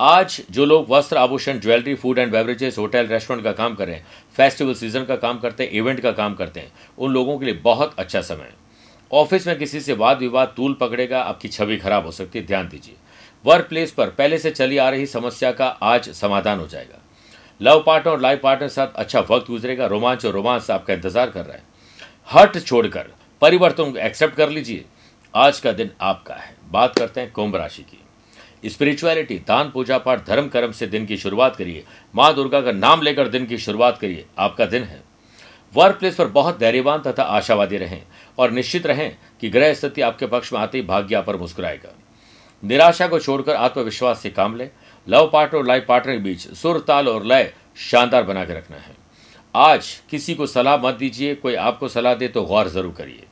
आज 0.00 0.40
जो 0.50 0.64
लोग 0.64 0.90
वस्त्र 0.90 1.16
आभूषण 1.16 1.58
jewellery 1.60 1.94
food 1.94 2.18
and 2.18 2.32
beverages 2.32 2.78
hotel 2.78 3.06
restaurant 3.06 3.44
का 3.44 3.52
काम 3.52 3.74
करें 3.74 4.00
फेस्टिवल 4.36 4.74
सीज़न 4.74 5.04
का 5.04 5.16
काम 5.16 5.38
करते 5.38 5.64
हैं 5.64 5.70
इवेंट 5.72 6.00
का 6.00 6.12
काम 6.12 6.34
करते 6.34 6.60
हैं, 6.60 6.72
उन 6.98 7.12
लोगों 7.12 7.38
के 7.38 7.44
लिए 7.46 7.54
बहुत 7.56 7.94
अच्छा 7.98 8.20
समय 8.22 8.44
है। 8.44 8.54
ऑफ़िस 9.10 9.46
में 9.46 9.58
किसी 9.58 9.80
से 9.80 9.92
वाद 9.94 10.18
विवाद, 10.18 10.52
तूल 10.56 10.74
पकड़ेगा, 10.74 11.20
आपकी 11.20 11.48
छवि 11.48 11.76
खराब 11.76 12.06
हो 12.06 12.12
सकती 12.12 12.38
है, 12.38 12.46
ध्यान 12.46 12.68
दीजिए। 12.68 12.94
वर्क 13.44 13.68
प्लेस 13.68 13.92
पर 13.92 14.10
पहले 14.10 14.38
से 14.38 14.50
चली 14.50 14.78
आ 14.78 14.88
रही 14.90 15.06
समस्या 15.06 15.52
का 15.52 15.66
आज 15.66 16.10
समाधान 16.12 16.60
हो 16.60 16.66
जाएगा। 16.66 17.02
लव 17.60 17.82
पार्टनर 17.86 18.12
और 18.12 18.20
लाइफ 18.20 18.40
पार्टनर 18.42 18.68
के 18.68 18.74
साथ 18.74 18.94
अच्छा 18.94 19.20
वक्त 19.20 19.46
गुजरेगा, 19.46 19.86
रोमांच 19.86 20.24
और 20.26 20.32
रोमांस 20.32 20.70
आपका 20.70 20.94
इंतज़ार 20.94 21.30
कर 21.30 21.44
रहा 21.44 21.56
है। 21.56 21.62
हट 22.30 22.58
छोड़कर 22.58 23.10
परिवर्तन 23.40 23.92
को 23.92 23.98
एक्सेप्ट 23.98 24.34
कर 24.34 24.50
लीजिए। 24.50 24.84
आज 25.34 25.60
का 25.60 25.72
दिन 25.72 25.90
आपका 26.00 26.34
है। 26.34 26.56
बात 26.68 26.98
करते 26.98 27.20
हैं 27.20 27.32
कुंभ 27.32 27.56
राशि 27.56 27.82
की। 27.82 28.68
स्पिरिचुअलिटी 28.68 29.38
दान, 29.38 29.70
पूजा 29.70 29.98
पाठ, 29.98 30.26
धर्म, 30.26 30.48
कर्म 30.48 30.72
से 30.72 30.86
दिन 30.86 31.06
की 31.06 31.16
शुरुआत 31.16 31.56
करिए। 31.56 31.84
माँ 32.14 32.34
दुर्गा 32.34 32.60
का 32.60 32.72
नाम 32.72 33.02
लेकर 33.02 33.28
दिन 33.28 33.46
की 33.46 33.58
शुरुआत 33.58 33.98
करिए। 33.98 34.26
आपका 34.38 34.66
दिन 34.66 34.84
है। 34.84 35.02
वर्क 35.74 35.96
प्लेस 35.96 36.14
पर 36.14 36.26
बहुत 36.26 36.58
धैर्यवान 36.58 37.02
तथा 37.02 37.22
आशावादी 37.22 37.76
रहें 37.76 38.02
और 38.38 38.50
निश्चित 38.50 38.86
रहें 38.86 39.16
कि 39.40 39.48
ग्रह 39.48 39.74
स्थिति 39.74 40.00
आपके 40.00 40.26
पक्ष 40.26 40.52
में 40.52 40.60
आते 40.60 40.78
ही 40.78 40.84
भाग्य 40.84 41.22
पर 41.22 41.36
मुस्कुराएगा। 41.36 41.94
निराशा 42.64 43.08
को 43.08 43.18
छोड़कर 43.18 43.54
आत्मविश्वास 43.54 44.20
से 44.20 44.30
काम 44.30 44.56
लें। 44.56 44.70
लव 45.08 45.30
पार्टनर 45.32 45.60
और 45.60 45.66
लाइफ 45.66 45.86
पार्टनर 45.88 46.12
के 46.12 46.18
बीच 46.18 46.48
सुर, 46.48 46.80
ताल 46.80 47.08
और 47.08 47.24
लय 47.24 47.52
शानदार 47.76 48.22
बना 48.22 48.44
के 48.44 48.54
रखना 48.54 48.76
है। 48.76 49.05
आज 49.56 49.86
किसी 50.10 50.34
को 50.34 50.46
सलाह 50.46 50.76
मत 50.76 50.94
दीजिए, 50.94 51.34
कोई 51.34 51.54
आपको 51.56 51.88
सलाह 51.88 52.14
दे 52.14 52.26
तो 52.28 52.42
गौर 52.42 52.68
ज़रूर 52.68 52.92
करिए। 52.92 53.22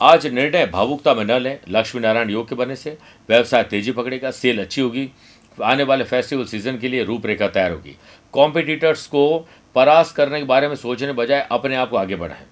आज 0.00 0.26
निर्णय 0.26 0.64
भावुकता 0.66 1.14
में 1.14 1.24
न 1.24 1.38
लें 1.38 1.58
लक्ष्मी 1.68 2.00
नारायण 2.00 2.30
योग 2.30 2.48
के 2.48 2.54
बनने 2.54 2.76
से 2.76 2.96
व्यवसाय 3.28 3.64
तेज़ी 3.64 3.92
पकड़ेगा, 3.92 4.30
सेल 4.30 4.60
अच्छी 4.60 4.80
होगी, 4.80 5.10
आने 5.58 5.82
वाले 5.82 6.04
फेस्टिवल 6.04 6.44
सीज़न 6.44 6.78
के 6.78 6.88
लिए 6.88 7.04
रूपरेखा 7.04 7.48
तैयार 7.48 7.72
होगी। 7.72 7.96
कॉम्पिटिटर्स 8.34 9.06
को 9.06 9.46
परास 9.76 10.12
करने 10.12 10.38
के 10.38 10.46
बारे 10.46 10.68
में 10.68 10.74
सोचने 10.76 11.12
बजाय 11.12 11.46
अपने 11.52 11.76
आप 11.76 11.90
को 11.90 11.96
आगे 11.96 12.16
बढ़ाएँ। 12.16 12.46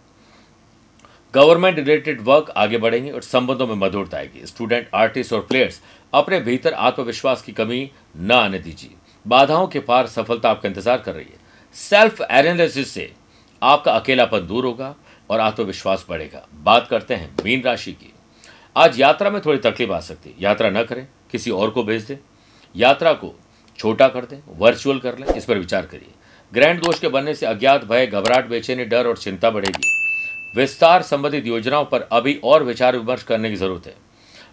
गवर्नमेंट 1.34 1.78
रिलेटेड 1.78 2.20
वर्क 2.22 2.52
आगे 2.56 2.78
बढ़ेंगे 2.78 3.10
और 3.10 3.22
संबंधों 3.22 3.66
में 3.66 3.74
मधुरता 3.78 4.16
आएगी। 4.16 4.46
स्टूडेंट, 4.46 4.88
आर्टिस्ट 4.94 5.32
और 5.32 5.40
प्लेयर्स, 5.40 5.80
अपने 6.12 6.40
भीतर 6.42 6.72
आत्मविश्वास 6.74 7.42
की 7.42 7.52
कमी 7.54 7.90
न 8.16 8.32
आने 8.34 8.58
दीजिए। 8.60 8.90
बाधाओं 9.26 9.66
के 9.66 9.80
पार 9.80 10.06
सफलता 10.08 10.50
आपका 10.50 10.68
इंतज़ार 10.68 10.98
कर 10.98 11.14
रही 11.14 11.24
है। 11.24 11.46
सेल्फ 11.74 12.20
एनालिसिस 12.22 12.90
से 12.90 13.12
आपका 13.62 13.92
अकेलापन 13.92 14.46
दूर 14.46 14.64
होगा 14.64 14.94
और 15.30 15.40
आत्मविश्वास 15.40 16.04
बढ़ेगा। 16.08 16.46
बात 16.54 16.86
करते 16.90 17.14
हैं 17.14 17.34
मीन 17.44 17.62
राशि 17.62 17.92
की। 17.92 18.12
आज 18.76 19.00
यात्रा 19.00 19.30
में 19.30 19.40
थोड़ी 19.40 19.58
तकलीफ़ 19.58 19.92
आ 19.92 20.00
सकती 20.00 20.30
है। 20.30 20.36
यात्रा 20.40 20.70
न 20.70 20.82
करें, 20.82 21.06
किसी 21.32 21.50
और 21.50 21.70
को 21.70 21.82
भेज 21.82 22.02
दें। 22.02 22.16
यात्रा 22.76 23.12
को 23.12 23.34
छोटा 23.78 24.08
कर 24.08 24.24
दें 24.24 24.38
वर्चुअल 24.48 24.98
कर 24.98 25.18
लें, 25.18 25.26
इस 25.26 25.44
पर 25.44 25.58
विचार 25.58 25.86
करिए। 25.86 26.10
ग्रैंड 26.52 26.82
दोष 26.82 26.98
के 26.98 27.08
बनने 27.08 27.34
से 27.34 27.46
अज्ञात, 27.46 27.84
भय, 27.84 28.06
घबराहट, 28.06 28.46
बेचैनी, 28.46 28.84
डर 28.84 29.06
और 29.06 29.16
चिंता 29.16 29.50
बढ़ेगी। 29.50 29.88
विस्तार 30.56 31.02
संबंधित 31.02 31.46
योजनाओं 31.46 31.84
पर 31.84 32.08
अभी 32.12 32.40
और 32.44 32.62
विचार 32.62 32.96
विमर्श 32.96 33.22
करने 33.22 33.50
की 33.50 33.56
ज़रूरत 33.56 33.86
है। 33.86 33.94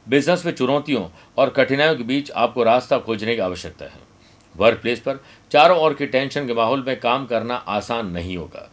बिज़नेस 0.10 0.46
में 0.46 0.54
चुनौतियों 0.54 1.10
और 1.38 1.50
कठिनाइयों 1.50 1.96
के 1.96 2.04
बीच 2.04 2.32
आपको 2.32 2.64
रास्ता 2.64 2.98
खोजने 2.98 3.36
की 3.36 3.42
आवश्यकता 3.42 3.86
है। 3.86 4.05
वर्क 4.58 4.80
प्लेस 4.80 5.00
पर, 5.00 5.20
चारों 5.52 5.78
ओर 5.80 5.94
की 5.94 6.06
टेंशन 6.06 6.48
के 6.48 6.54
माहौल 6.54 6.84
में 6.88 7.00
काम 7.00 7.26
करना 7.26 7.56
आसान 7.56 8.08
नहीं 8.08 8.38
होगा। 8.38 8.70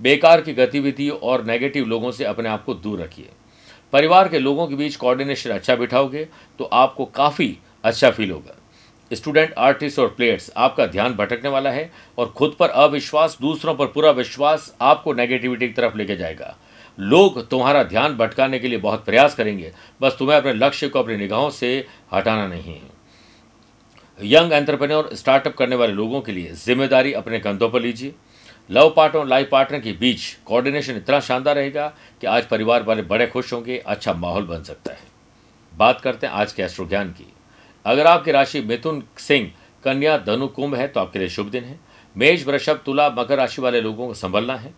बेकार 0.00 0.40
की 0.40 0.52
गतिविधि 0.52 1.08
और 1.08 1.44
नेगेटिव 1.44 1.86
लोगों 1.86 2.10
से 2.10 2.24
अपने 2.24 2.48
आप 2.48 2.64
को 2.64 2.74
दूर 2.74 3.00
रखिए। 3.00 3.28
परिवार 3.92 4.28
के 4.28 4.38
लोगों 4.38 4.66
के 4.66 4.74
बीच 4.74 4.96
कोऑर्डिनेशन 4.96 5.50
अच्छा 5.50 5.76
बिठाओगे 5.76 6.24
तो 6.58 6.64
आपको 6.64 7.04
काफ़ी 7.06 7.56
अच्छा 7.84 8.10
फील 8.10 8.30
होगा। 8.30 8.56
स्टूडेंट 9.10 9.52
आर्टिस्ट 9.58 9.98
और 9.98 10.08
प्लेयर्स 10.08 10.50
आपका 10.56 10.86
ध्यान 10.86 11.14
भटकने 11.14 11.50
वाला 11.50 11.70
है 11.70 11.90
और 12.18 12.26
खुद 12.28 12.56
पर 12.58 12.68
अविश्वास, 12.68 13.36
दूसरों 13.40 13.74
पर 13.74 13.86
पूरा 13.86 14.10
विश्वास 14.10 14.74
आपको 14.80 15.12
नेगेटिविटी 15.12 15.68
की 15.68 15.74
तरफ़ 15.74 15.96
लेके 15.96 16.16
जाएगा। 16.16 16.56
लोग 16.98 17.48
तुम्हारा 17.48 17.82
ध्यान 17.84 18.16
भटकाने 18.16 18.58
के 18.58 18.68
लिए 18.68 18.78
बहुत 18.78 19.04
प्रयास 19.04 19.34
करेंगे, 19.34 19.72
बस 20.00 20.16
तुम्हें 20.18 20.36
अपने 20.36 20.52
लक्ष्य 20.52 20.88
को 20.88 20.98
अपनी 20.98 21.16
निगाहों 21.16 21.50
से 21.50 21.86
हटाना 22.14 22.46
नहीं 22.46 22.74
है। 22.74 22.95
यंग 24.20 24.52
एंटरप्रेन्योर, 24.52 25.08
स्टार्टअप 25.14 25.54
करने 25.54 25.76
वाले 25.76 25.92
लोगों 25.92 26.20
के 26.20 26.32
लिए 26.32 26.52
ज़िम्मेदारी 26.54 27.12
अपने 27.14 27.38
कंधों 27.40 27.68
पर 27.70 27.80
लीजिए। 27.80 28.14
लव 28.70 28.92
पार्टनर 28.96 29.20
और 29.20 29.26
लाइफ 29.26 29.48
पार्टनर 29.50 29.80
के 29.80 29.92
बीच 29.94 30.22
कोऑर्डिनेशन 30.46 30.96
इतना 30.96 31.18
शानदार 31.20 31.54
रहेगा 31.54 31.86
कि 32.20 32.26
आज 32.26 32.46
परिवार 32.46 32.82
वाले 32.82 33.02
बड़े 33.04 33.26
खुश 33.26 33.52
होंगे 33.52 33.78
अच्छा 33.78 34.12
माहौल 34.14 34.44
बन 34.44 34.62
सकता 34.62 34.92
है। 34.92 34.98
बात 35.74 36.00
करते 36.00 36.26
हैं 36.26 36.34
आज 36.34 36.52
के 36.52 36.62
एस्ट्रो 36.62 36.86
ज्ञान 36.86 37.10
की। 37.10 37.26
अगर 37.84 38.06
आपकी 38.06 38.32
राशि 38.32 38.60
मिथुन, 38.62 39.02
सिंह, 39.18 39.50
कन्या, 39.84 40.16
धनु, 40.18 40.46
कुंभ 40.48 40.74
है 40.74 40.86
तो 40.88 41.00
आपके 41.00 41.18
लिए 41.18 41.28
शुभ 41.28 41.50
दिन 41.50 41.64
है। 41.64 41.78
मेष, 42.16 42.46
वृषभ, 42.46 42.80
तुला, 42.86 43.08
मकर 43.10 43.36
राशि 43.36 43.62
वाले 43.62 43.80
लोगों 43.80 44.06
को 44.06 44.14
संभलना 44.14 44.56
है, 44.56 44.72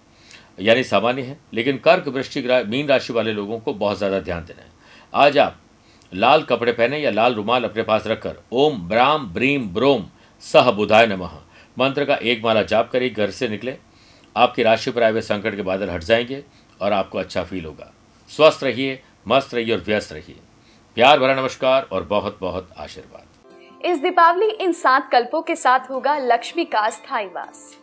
यानी 0.61 0.83
सामान्य 0.85 1.23
है, 1.23 1.39
लेकिन 1.55 1.79
कर्क, 1.79 2.09
वृश्चिक 2.09 2.51
मीन 2.69 2.89
राशि 2.89 3.13
वाले 3.13 3.33
लोगों 3.33 3.59
को 3.59 3.75
बहुत 3.75 3.99
ज़्यादा 3.99 4.21
ध्यान 4.21 4.45
देना 4.45 4.63
है। 4.63 4.71
आज 5.13 5.39
आप 5.39 5.61
लाल 6.15 6.43
कपड़े 6.43 6.73
पहने 6.73 6.99
या 6.99 7.11
लाल 7.11 7.35
रुमाल 7.35 7.65
अपने 7.65 7.83
पास 7.83 8.07
रखकर, 8.07 8.37
ओम 8.53 8.89
ब्राम 8.89 9.27
ब्रीम 9.27 9.69
ब्रोम, 9.69 10.07
सह 10.41 10.71
बुधाय 10.71 11.07
नमः। 11.07 11.31
मंत्र 11.79 12.05
का 12.05 12.15
एक 12.15 12.45
माला 12.45 12.63
जाप 12.63 12.91
कर 12.91 13.09
घर 13.09 13.31
से 13.31 13.49
निकले। 13.49 13.77
आपकी 14.37 14.63
राशि 14.63 14.91
पर 14.91 15.03
आए 15.03 15.11
हुए 15.11 15.21
संकट 15.21 15.57
के 15.57 15.63
बादल 15.63 15.91
हट 15.91 16.03
जाएँगे 16.03 16.45
और 16.81 16.93
आपको 16.93 17.19
अच्छा 17.19 17.45
फील 17.45 17.65
होगा। 17.65 17.93
स्वस्थ 18.29 18.65
रहिए, 18.65 19.03
मस्त 19.29 19.55
रहिए 19.55 19.75
और 19.75 19.83
व्यस्त 19.87 20.13
रहिए। 20.13 20.37
प्यार 20.95 21.19
भरा 21.19 21.35
नमस्कार 21.35 21.89
और 21.93 22.05
बहुत 22.05 22.39
बहुत 22.41 22.71
आशीर्वाद। 22.79 23.25
इस 23.85 23.99
दीपावली 23.99 24.49
इन 24.49 24.73
सात 24.73 25.11
कल्पों 25.13 25.43
के 25.43 25.57
साथ 25.57 25.81
होगा 25.91 26.19
लक्ष्मी 26.19 26.65
का 26.65 26.91
स्थायी 26.91 27.27
वास। 27.27 27.78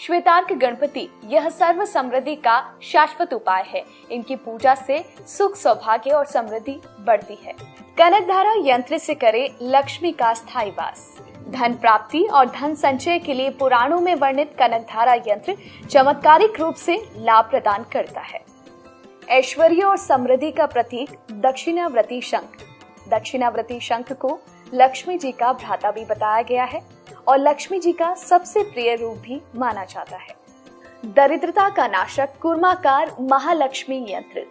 श्वेतार्क 0.00 0.52
गणपति, 0.52 1.08
यह 1.24 1.48
सर्व 1.48 1.84
समृद्धि 1.84 2.34
का 2.34 2.74
शाश्वत 2.82 3.32
उपाय 3.32 3.62
है। 3.66 3.84
इनकी 4.10 4.36
पूजा 4.36 4.74
से 4.74 4.98
सुख 5.26 5.56
सौभाग्य 5.56 6.10
और 6.10 6.24
समृद्धि 6.24 6.80
बढ़ती 7.00 7.34
है। 7.44 7.52
कनक 7.98 8.28
धारा 8.28 8.54
यंत्र 8.64 8.98
से 8.98 9.14
करे 9.14 9.48
लक्ष्मी 9.62 10.12
का 10.12 10.32
स्थायी 10.34 10.70
वास। 10.70 11.18
धन 11.48 11.74
प्राप्ति 11.74 12.22
और 12.24 12.46
धन 12.46 12.74
संचय 12.74 13.18
के 13.18 13.34
लिए 13.34 13.50
पुराणों 13.50 14.00
में 14.00 14.14
वर्णित 14.14 14.54
कनक 14.58 14.86
धारा 14.90 15.14
यंत्र 15.14 15.56
चमत्कारिक 15.90 16.60
रूप 16.60 16.74
से 16.74 16.96
लाभ 17.16 17.50
प्रदान 17.50 17.84
करता 17.92 18.20
है। 18.20 18.40
ऐश्वर्य 19.28 19.82
और 19.82 19.96
समृद्धि 19.96 20.50
का 20.50 20.66
प्रतीक 20.66 21.10
दक्षिणाव्रती 21.30 22.20
शंख। 22.20 22.56
दक्षिणाव्रती 23.08 23.80
शंख 23.80 24.12
को 24.12 24.38
लक्ष्मी 24.74 25.18
जी 25.18 25.32
का 25.32 25.52
भ्राता 25.52 25.90
भी 25.90 26.04
बताया 26.04 26.42
गया 26.42 26.64
है। 26.64 26.80
और 27.30 27.38
लक्ष्मी 27.38 27.78
जी 27.78 27.92
का 27.92 28.14
सबसे 28.14 28.62
प्रिय 28.62 28.94
रूप 28.96 29.16
भी 29.16 29.40
माना 29.56 29.84
जाता 29.84 30.16
है। 30.16 30.34
दरिद्रता 31.06 31.68
का 31.68 31.86
नाशक 31.88 32.28
कुर्माकार 32.42 33.14
महालक्ष्मी 33.20 33.98
यंत्र, 34.08 34.44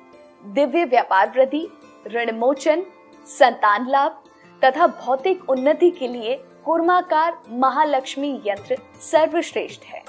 दिव्य 0.45 0.85
व्यापार 0.85 1.31
वृद्धि, 1.35 1.67
ऋण 2.07 2.31
मोचन, 2.31 2.83
संतान 3.27 3.89
लाभ 3.89 4.21
तथा 4.61 4.87
भौतिक 4.87 5.49
उन्नति 5.49 5.89
के 5.89 6.07
लिए 6.07 6.35
कुर्माकार 6.65 7.37
महालक्ष्मी 7.49 8.31
यंत्र 8.45 8.77
सर्वश्रेष्ठ 9.01 9.83
है। 9.83 10.03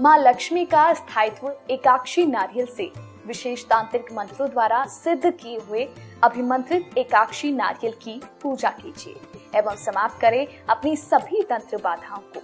माँ 0.00 0.18
लक्ष्मी 0.18 0.64
का 0.64 0.92
स्थायित्व 0.94 1.52
एकाक्षी 1.70 2.26
नारियल 2.26 2.66
से 2.66 2.90
विशेष 3.26 3.64
तांत्रिक 3.64 4.12
मंत्रों 4.12 4.48
द्वारा 4.50 4.84
सिद्ध 4.84 5.30
किए 5.30 5.58
हुए 5.58 5.88
अभिमंत्रित 6.22 6.98
एकाक्षी 6.98 7.52
नारियल 7.52 7.92
की 8.02 8.20
पूजा 8.42 8.70
कीजिए। 8.82 9.14
एवं 9.54 9.76
समाप्त 9.76 10.20
करें 10.20 10.46
अपनी 10.68 10.96
सभी 10.96 11.42
तंत्र 11.42 11.76
बाधाओं 11.76 12.22
को। 12.32 12.42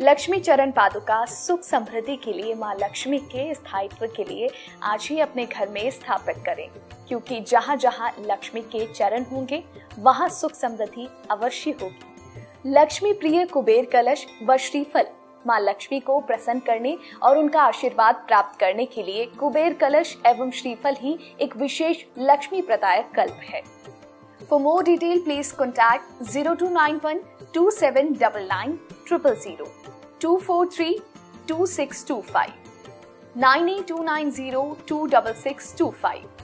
लक्ष्मी 0.00 0.38
चरण 0.40 0.70
पादुका 0.70 1.24
सुख 1.24 1.62
समृद्धि 1.62 2.16
के 2.16 2.32
लिए, 2.32 2.54
माँ 2.54 2.74
लक्ष्मी 2.74 3.18
के 3.18 3.52
स्थायित्व 3.54 4.06
के 4.06 4.24
लिए 4.24 4.50
आज 4.82 5.08
ही 5.10 5.18
अपने 5.20 5.46
घर 5.46 5.68
में 5.68 5.90
स्थापित 5.90 6.36
करें, 6.46 6.68
क्योंकि 7.08 7.40
जहाँ 7.40 7.76
जहाँ 7.76 8.12
लक्ष्मी 8.20 8.60
के 8.62 8.86
चरण 8.92 9.24
होंगे, 9.24 9.62
वहाँ 9.98 10.28
सुख 10.28 10.54
समृद्धि 10.54 11.08
अवश्य 11.30 11.70
होगी। 11.82 12.72
लक्ष्मी 12.72 13.12
प्रिय 13.12 13.44
कुबेर 13.44 13.84
कलश 13.84 14.26
व 14.42 14.56
श्रीफल, 14.56 15.06
माँ 15.46 15.58
लक्ष्मी 15.60 15.98
को 16.00 16.18
प्रसन्न 16.20 16.60
करने 16.60 16.96
और 17.22 17.38
उनका 17.38 17.62
आशीर्वाद 17.62 18.24
प्राप्त 18.26 18.58
करने 18.60 18.84
के 18.86 19.02
लिए 19.02 19.24
कुबेर 19.38 19.74
कलश 19.74 20.16
एवं 20.26 20.50
श्रीफल 20.50 20.96
ही 21.00 21.18
एक 21.40 21.56
विशेष 21.56 22.04
लक्ष्मी 22.18 22.62
प्रदायक 22.62 23.10
कल्प 23.14 23.40
है। 23.44 23.62
For 24.48 24.58
more 24.60 24.82
detail, 24.82 25.20
please 25.20 25.52
contact 25.52 26.04
0291 26.26 27.20
2799 27.52 28.78
000 29.08 29.18
243 30.18 31.00
2625 31.46 32.52
98290 33.34 34.82
26625. 34.86 36.41